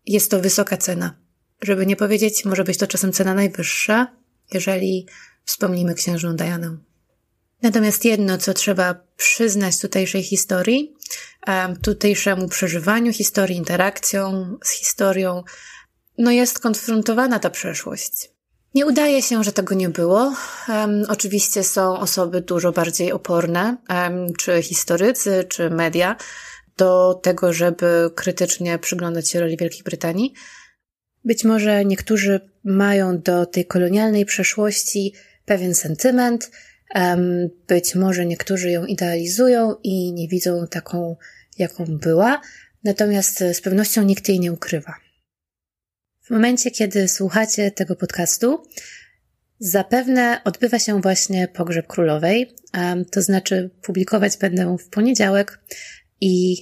Jest 0.06 0.32
to 0.32 0.40
wysoka 0.40 0.78
cena. 0.78 1.16
Żeby 1.62 1.86
nie 1.86 1.96
powiedzieć, 1.96 2.46
może 2.46 2.64
być 2.64 2.78
to 2.78 2.88
czasem 2.88 3.12
cena 3.12 3.34
najwyższa, 3.34 4.08
jeżeli 4.54 5.08
wspomnimy 5.46 5.96
księżną 5.96 6.36
Dianę. 6.36 6.78
Natomiast 7.62 8.06
jedno, 8.06 8.38
co 8.38 8.54
trzeba 8.54 8.96
przyznać 9.18 9.80
tutejszej 9.80 10.24
historii, 10.24 10.96
tutejszemu 11.84 12.48
przeżywaniu 12.48 13.14
historii, 13.14 13.58
interakcją 13.58 14.58
z 14.64 14.70
historią, 14.70 15.44
no 16.18 16.32
jest 16.32 16.60
konfrontowana 16.60 17.40
ta 17.40 17.50
przeszłość. 17.50 18.32
Nie 18.74 18.86
udaje 18.86 19.22
się, 19.22 19.44
że 19.44 19.52
tego 19.52 19.76
nie 19.76 19.90
było. 19.90 20.34
Um, 20.70 21.04
oczywiście 21.10 21.64
są 21.64 22.00
osoby 22.00 22.42
dużo 22.42 22.72
bardziej 22.72 23.12
oporne, 23.12 23.78
um, 23.90 24.34
czy 24.34 24.64
historycy, 24.64 25.46
czy 25.50 25.70
media, 25.70 26.16
do 26.78 27.20
tego, 27.24 27.54
żeby 27.54 28.12
krytycznie 28.16 28.80
przyglądać 28.80 29.30
się 29.30 29.40
roli 29.40 29.58
Wielkiej 29.58 29.84
Brytanii. 29.84 30.34
Być 31.26 31.44
może 31.44 31.86
niektórzy 31.86 32.50
mają 32.64 33.20
do 33.20 33.46
tej 33.46 33.66
kolonialnej 33.66 34.26
przeszłości 34.26 35.14
pewien 35.46 35.76
sentyment, 35.76 36.52
być 37.68 37.96
może 37.96 38.26
niektórzy 38.26 38.72
ją 38.72 38.86
idealizują 38.86 39.76
i 39.84 40.14
nie 40.14 40.28
widzą 40.28 40.68
taką, 40.68 41.16
jaką 41.58 41.86
była, 41.86 42.42
natomiast 42.84 43.44
z 43.54 43.62
pewnością 43.62 44.04
nikt 44.04 44.30
jej 44.30 44.40
nie 44.40 44.54
ukrywa. 44.54 44.96
W 46.22 46.30
momencie, 46.30 46.72
kiedy 46.72 47.08
słuchacie 47.08 47.72
tego 47.72 47.96
podcastu, 47.96 48.64
zapewne 49.60 50.42
odbywa 50.44 50.80
się 50.80 51.02
właśnie 51.02 51.48
pogrzeb 51.48 51.88
królowej, 51.88 52.56
to 53.12 53.22
znaczy 53.22 53.70
publikować 53.82 54.38
będę 54.38 54.78
w 54.78 54.90
poniedziałek 54.90 55.60
i 56.22 56.56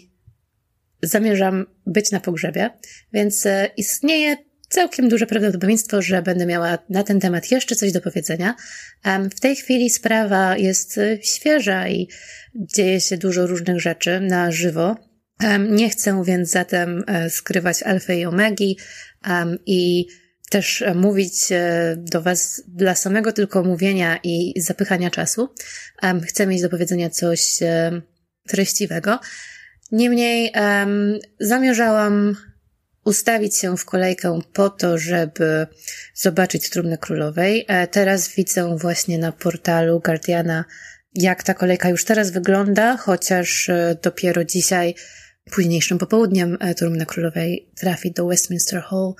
zamierzam 1.04 1.65
być 1.86 2.12
na 2.12 2.20
pogrzebie, 2.20 2.70
więc 3.13 3.46
e, 3.46 3.70
istnieje 3.78 4.38
całkiem 4.70 5.10
duże 5.10 5.26
prawdopodobieństwo, 5.26 6.02
że 6.02 6.22
będę 6.22 6.46
miała 6.46 6.78
na 6.90 7.04
ten 7.04 7.20
temat 7.20 7.52
jeszcze 7.52 7.76
coś 7.76 7.92
do 7.92 8.02
powiedzenia. 8.02 8.56
W 9.36 9.40
tej 9.40 9.56
chwili 9.56 9.90
sprawa 9.90 10.58
jest 10.58 10.98
e, 10.98 11.18
świeża 11.22 11.88
i 11.88 12.08
dzieje 12.56 13.02
się 13.02 13.18
dużo 13.18 13.48
różnych 13.48 13.82
rzeczy 13.82 14.20
na 14.20 14.52
żywo. 14.52 15.10
Nie 15.70 15.90
chcę 15.90 16.24
więc 16.26 16.50
zatem 16.50 17.04
e, 17.08 17.30
skrywać 17.30 17.84
alfy 17.84 18.16
i 18.16 18.26
omegi 18.26 18.78
i 19.66 20.08
też 20.50 20.84
mówić 20.96 21.52
e, 21.52 21.96
do 21.98 22.22
Was 22.22 22.64
dla 22.68 22.96
samego 22.96 23.32
tylko 23.32 23.64
mówienia 23.64 24.20
i 24.24 24.54
zapychania 24.62 25.10
czasu. 25.10 25.50
Chcę 26.28 26.48
mieć 26.48 26.62
do 26.62 26.70
powiedzenia 26.70 27.10
coś 27.10 27.62
e, 27.62 28.02
treściwego. 28.48 29.20
Niemniej 29.92 30.54
zamierzałam 31.40 32.36
ustawić 33.10 33.58
się 33.58 33.78
w 33.78 33.86
kolejkę 33.86 34.39
po 34.54 34.69
to, 34.69 34.98
żeby 34.98 35.67
zobaczyć 36.15 36.69
Trumnę 36.69 36.98
Królowej. 36.98 37.65
Teraz 37.91 38.36
widzę 38.36 38.78
właśnie 38.78 39.17
na 39.17 39.32
portalu 39.32 40.00
Guardiana, 40.00 40.65
jak 41.13 41.43
ta 41.43 41.54
kolejka 41.54 41.89
już 41.89 42.06
teraz 42.06 42.32
wygląda, 42.32 42.98
chociaż 42.98 43.69
dopiero 44.02 44.45
dzisiaj 44.45 44.95
Późniejszym 45.52 45.98
popołudniem 45.98 46.58
e, 46.60 46.76
Trumna 46.76 47.06
Królowej 47.06 47.69
trafi 47.76 48.12
do 48.12 48.28
Westminster 48.28 48.82
Hall 48.82 49.13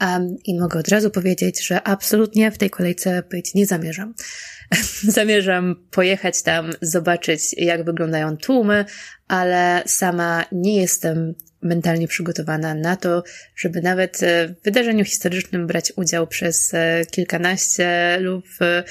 um, 0.00 0.36
i 0.44 0.58
mogę 0.58 0.80
od 0.80 0.88
razu 0.88 1.10
powiedzieć, 1.10 1.66
że 1.66 1.82
absolutnie 1.82 2.50
w 2.50 2.58
tej 2.58 2.70
kolejce 2.70 3.22
być 3.30 3.54
nie 3.54 3.66
zamierzam. 3.66 4.14
zamierzam 5.18 5.86
pojechać 5.90 6.42
tam, 6.42 6.70
zobaczyć 6.82 7.54
jak 7.58 7.84
wyglądają 7.84 8.36
tłumy, 8.36 8.84
ale 9.28 9.82
sama 9.86 10.44
nie 10.52 10.80
jestem 10.80 11.34
mentalnie 11.66 12.08
przygotowana 12.08 12.74
na 12.74 12.96
to, 12.96 13.22
żeby 13.56 13.82
nawet 13.82 14.18
w 14.20 14.64
wydarzeniu 14.64 15.04
historycznym 15.04 15.66
brać 15.66 15.92
udział 15.96 16.26
przez 16.26 16.74
e, 16.74 17.06
kilkanaście 17.10 18.18
lub 18.20 18.44
e, 18.60 18.84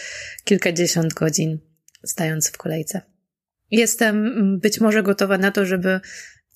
kilkadziesiąt 0.44 1.14
godzin 1.14 1.60
stając 2.04 2.50
w 2.50 2.58
kolejce. 2.58 3.02
Jestem 3.72 4.60
być 4.60 4.80
może 4.80 5.04
gotowa 5.04 5.38
na 5.38 5.52
to, 5.52 5.66
żeby 5.66 6.00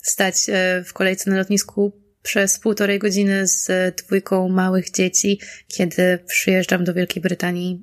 stać 0.02 0.34
e, 0.48 0.84
w 0.84 0.92
kolejce 0.92 1.30
na 1.30 1.36
lotnisku 1.36 2.00
przez 2.22 2.58
półtorej 2.58 2.98
godziny 2.98 3.46
z 3.46 3.96
dwójką 3.96 4.48
małych 4.48 4.90
dzieci, 4.90 5.40
kiedy 5.68 6.18
przyjeżdżam 6.26 6.84
do 6.84 6.94
Wielkiej 6.94 7.22
Brytanii, 7.22 7.80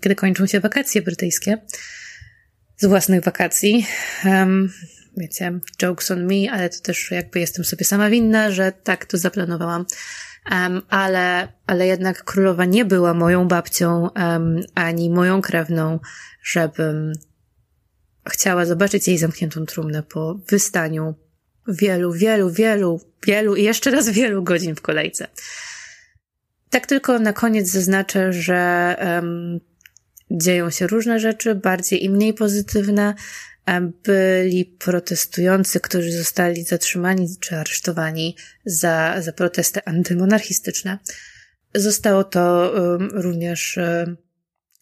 kiedy 0.00 0.14
kończą 0.14 0.46
się 0.46 0.60
wakacje 0.60 1.02
brytyjskie. 1.02 1.58
Z 2.76 2.86
własnych 2.86 3.24
wakacji. 3.24 3.86
Wiecie, 5.18 5.60
jokes 5.82 6.10
on 6.10 6.26
me, 6.26 6.52
ale 6.52 6.70
to 6.70 6.80
też 6.82 7.10
jakby 7.10 7.40
jestem 7.40 7.64
sobie 7.64 7.84
sama 7.84 8.10
winna, 8.10 8.50
że 8.50 8.72
tak 8.72 9.04
to 9.04 9.18
zaplanowałam. 9.18 9.86
Um, 10.50 10.82
ale, 10.88 11.48
ale 11.66 11.86
jednak 11.86 12.24
królowa 12.24 12.64
nie 12.64 12.84
była 12.84 13.14
moją 13.14 13.48
babcią, 13.48 14.08
um, 14.08 14.60
ani 14.74 15.10
moją 15.10 15.42
krewną, 15.42 16.00
żebym 16.42 17.12
chciała 18.28 18.66
zobaczyć 18.66 19.08
jej 19.08 19.18
zamkniętą 19.18 19.66
trumnę 19.66 20.02
po 20.02 20.34
wystaniu 20.48 21.14
wielu, 21.68 22.12
wielu, 22.12 22.50
wielu, 22.50 23.00
wielu 23.26 23.56
i 23.56 23.62
jeszcze 23.62 23.90
raz 23.90 24.08
wielu 24.08 24.42
godzin 24.42 24.74
w 24.74 24.80
kolejce. 24.80 25.28
Tak 26.70 26.86
tylko 26.86 27.18
na 27.18 27.32
koniec 27.32 27.68
zaznaczę, 27.68 28.32
że 28.32 28.96
um, 29.00 29.60
dzieją 30.30 30.70
się 30.70 30.86
różne 30.86 31.20
rzeczy, 31.20 31.54
bardziej 31.54 32.04
i 32.04 32.10
mniej 32.10 32.34
pozytywne. 32.34 33.14
Byli 34.04 34.64
protestujący, 34.64 35.80
którzy 35.80 36.12
zostali 36.12 36.64
zatrzymani 36.64 37.36
czy 37.40 37.56
aresztowani 37.56 38.36
za, 38.64 39.14
za 39.20 39.32
protesty 39.32 39.80
antymonarchistyczne. 39.84 40.98
Zostało 41.74 42.24
to 42.24 42.72
również 43.12 43.76
um, 43.76 44.16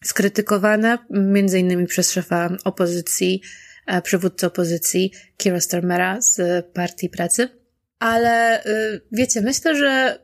skrytykowane, 0.03 0.97
między 1.09 1.59
innymi 1.59 1.87
przez 1.87 2.11
szefa 2.11 2.49
opozycji 2.63 3.41
E, 3.87 4.01
przywódcy 4.01 4.47
opozycji 4.47 5.11
Kira 5.37 5.59
Starmera 5.59 6.21
z 6.21 6.65
Partii 6.73 7.09
Pracy. 7.09 7.49
Ale 7.99 8.65
y, 8.65 9.01
wiecie, 9.11 9.41
myślę, 9.41 9.75
że 9.75 10.19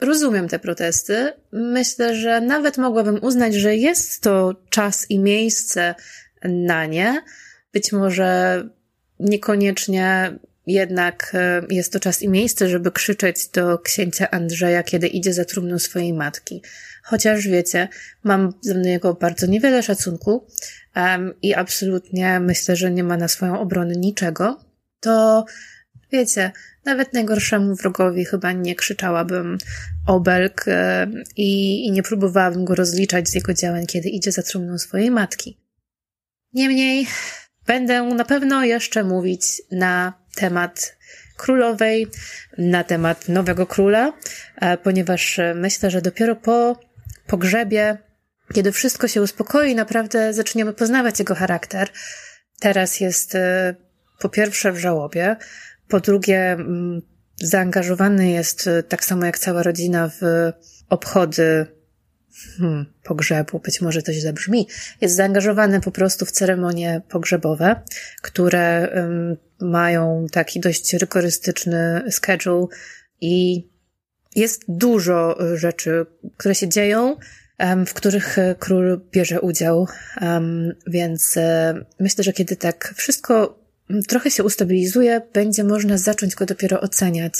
rozumiem 0.00 0.48
te 0.48 0.58
protesty. 0.58 1.32
Myślę, 1.52 2.14
że 2.14 2.40
nawet 2.40 2.78
mogłabym 2.78 3.18
uznać, 3.22 3.54
że 3.54 3.76
jest 3.76 4.22
to 4.22 4.62
czas 4.70 5.10
i 5.10 5.18
miejsce 5.18 5.94
na 6.44 6.86
nie. 6.86 7.22
Być 7.72 7.92
może 7.92 8.62
niekoniecznie 9.20 10.38
jednak 10.66 11.36
y, 11.70 11.74
jest 11.74 11.92
to 11.92 12.00
czas 12.00 12.22
i 12.22 12.28
miejsce, 12.28 12.68
żeby 12.68 12.92
krzyczeć 12.92 13.48
do 13.48 13.78
księcia 13.78 14.30
Andrzeja, 14.30 14.82
kiedy 14.82 15.06
idzie 15.06 15.32
za 15.32 15.44
trumną 15.44 15.78
swojej 15.78 16.12
matki. 16.12 16.62
Chociaż 17.02 17.48
wiecie, 17.48 17.88
mam 18.24 18.52
ze 18.60 18.74
mną 18.74 18.88
jego 18.88 19.14
bardzo 19.14 19.46
niewiele 19.46 19.82
szacunku, 19.82 20.46
um, 20.96 21.34
i 21.42 21.54
absolutnie 21.54 22.40
myślę, 22.40 22.76
że 22.76 22.90
nie 22.90 23.04
ma 23.04 23.16
na 23.16 23.28
swoją 23.28 23.60
obronę 23.60 23.94
niczego, 23.94 24.60
to 25.00 25.44
wiecie, 26.12 26.52
nawet 26.84 27.12
najgorszemu 27.12 27.74
wrogowi 27.74 28.24
chyba 28.24 28.52
nie 28.52 28.74
krzyczałabym 28.74 29.58
obelg 30.06 30.64
um, 30.66 31.22
i, 31.36 31.86
i 31.86 31.92
nie 31.92 32.02
próbowałabym 32.02 32.64
go 32.64 32.74
rozliczać 32.74 33.28
z 33.28 33.34
jego 33.34 33.54
działań, 33.54 33.86
kiedy 33.86 34.08
idzie 34.08 34.32
za 34.32 34.42
trumną 34.42 34.78
swojej 34.78 35.10
matki. 35.10 35.58
Niemniej 36.52 37.06
będę 37.68 38.02
na 38.02 38.24
pewno 38.24 38.64
jeszcze 38.64 39.04
mówić 39.04 39.62
na 39.70 40.12
temat 40.34 40.96
królowej, 41.36 42.06
na 42.58 42.84
temat 42.84 43.28
nowego 43.28 43.66
króla, 43.66 44.12
e, 44.56 44.76
ponieważ 44.76 45.40
myślę, 45.54 45.90
że 45.90 46.02
dopiero 46.02 46.36
po 46.36 46.80
pogrzebie 47.26 47.98
kiedy 48.54 48.72
wszystko 48.72 49.08
się 49.08 49.22
uspokoi, 49.22 49.74
naprawdę 49.74 50.34
zaczniemy 50.34 50.72
poznawać 50.72 51.18
jego 51.18 51.34
charakter. 51.34 51.88
Teraz 52.60 53.00
jest 53.00 53.34
e, 53.34 53.74
po 54.18 54.28
pierwsze 54.28 54.72
w 54.72 54.78
żałobie, 54.78 55.36
po 55.88 56.00
drugie 56.00 56.52
mm, 56.52 57.02
zaangażowany 57.40 58.30
jest 58.30 58.66
e, 58.66 58.82
tak 58.82 59.04
samo 59.04 59.26
jak 59.26 59.38
cała 59.38 59.62
rodzina 59.62 60.10
w 60.20 60.22
obchody 60.88 61.66
hmm, 62.58 62.86
pogrzebu, 63.04 63.58
być 63.58 63.80
może 63.80 64.02
to 64.02 64.12
źle 64.12 64.32
brzmi, 64.32 64.68
jest 65.00 65.16
zaangażowany 65.16 65.80
po 65.80 65.90
prostu 65.90 66.26
w 66.26 66.30
ceremonie 66.30 67.02
pogrzebowe, 67.08 67.82
które 68.22 68.88
um, 68.94 69.36
mają 69.60 70.26
taki 70.32 70.60
dość 70.60 70.94
rygorystyczny 70.94 72.02
schedule 72.10 72.66
i 73.20 73.68
jest 74.36 74.62
dużo 74.68 75.38
rzeczy, 75.54 76.06
które 76.36 76.54
się 76.54 76.68
dzieją, 76.68 77.16
w 77.86 77.94
których 77.94 78.38
e, 78.38 78.54
król 78.58 79.00
bierze 79.12 79.40
udział. 79.40 79.86
Więc 80.86 81.36
e, 81.36 81.74
myślę, 82.00 82.24
że 82.24 82.32
kiedy 82.32 82.56
tak 82.56 82.94
wszystko 82.96 83.58
trochę 84.08 84.30
się 84.30 84.44
ustabilizuje, 84.44 85.20
będzie 85.32 85.64
można 85.64 85.98
zacząć 85.98 86.34
go 86.34 86.46
dopiero 86.46 86.80
oceniać 86.80 87.34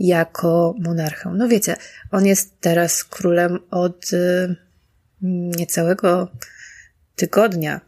jako 0.00 0.74
monarchę. 0.78 1.32
No 1.36 1.48
wiecie, 1.48 1.76
on 2.10 2.26
jest 2.26 2.60
teraz 2.60 3.04
królem 3.04 3.58
od 3.70 4.10
e, 4.12 4.54
niecałego 5.58 6.28
tygodnia, 7.16 7.80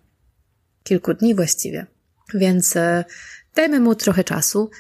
kilku 0.83 1.15
dni 1.15 1.35
właściwie. 1.35 1.87
Więc 2.35 2.75
dajmy 3.55 3.81
mu 3.81 3.95
trochę 3.95 4.25
czasu 4.25 4.71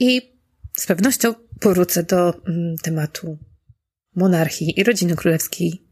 i 0.00 0.36
z 0.76 0.86
pewnością 0.86 1.34
powrócę 1.60 2.02
do 2.02 2.34
tematu 2.82 3.38
monarchii 4.14 4.80
i 4.80 4.84
rodziny 4.84 5.16
królewskiej 5.16 5.82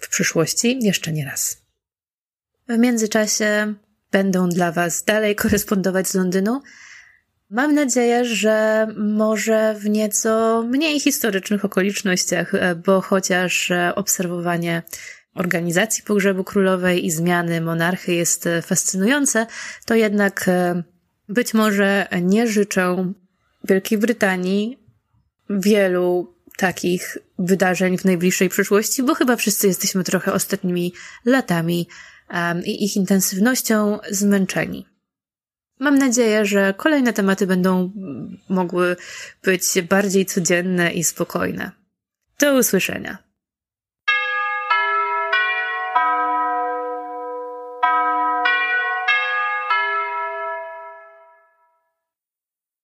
w 0.00 0.08
przyszłości 0.08 0.78
jeszcze 0.82 1.12
nie 1.12 1.24
raz. 1.24 1.56
W 2.68 2.78
międzyczasie 2.78 3.74
będą 4.10 4.48
dla 4.48 4.72
Was 4.72 5.04
dalej 5.04 5.36
korespondować 5.36 6.08
z 6.08 6.14
Londynu. 6.14 6.62
Mam 7.54 7.74
nadzieję, 7.74 8.24
że 8.24 8.86
może 8.96 9.74
w 9.78 9.88
nieco 9.88 10.62
mniej 10.62 11.00
historycznych 11.00 11.64
okolicznościach, 11.64 12.52
bo 12.86 13.00
chociaż 13.00 13.72
obserwowanie 13.94 14.82
organizacji 15.34 16.02
pogrzebu 16.02 16.44
królowej 16.44 17.06
i 17.06 17.10
zmiany 17.10 17.60
monarchy 17.60 18.14
jest 18.14 18.48
fascynujące, 18.62 19.46
to 19.86 19.94
jednak 19.94 20.50
być 21.28 21.54
może 21.54 22.06
nie 22.22 22.46
życzę 22.46 23.12
Wielkiej 23.64 23.98
Brytanii 23.98 24.78
wielu 25.50 26.34
takich 26.56 27.18
wydarzeń 27.38 27.98
w 27.98 28.04
najbliższej 28.04 28.48
przyszłości, 28.48 29.02
bo 29.02 29.14
chyba 29.14 29.36
wszyscy 29.36 29.66
jesteśmy 29.66 30.04
trochę 30.04 30.32
ostatnimi 30.32 30.92
latami 31.24 31.88
i 32.64 32.84
ich 32.84 32.96
intensywnością 32.96 33.98
zmęczeni. 34.10 34.93
Mam 35.84 35.98
nadzieję, 35.98 36.46
że 36.46 36.74
kolejne 36.76 37.12
tematy 37.12 37.46
będą 37.46 37.90
mogły 38.48 38.96
być 39.42 39.64
bardziej 39.88 40.26
codzienne 40.26 40.92
i 40.92 41.04
spokojne. 41.04 41.70
Do 42.40 42.58
usłyszenia. 42.58 43.18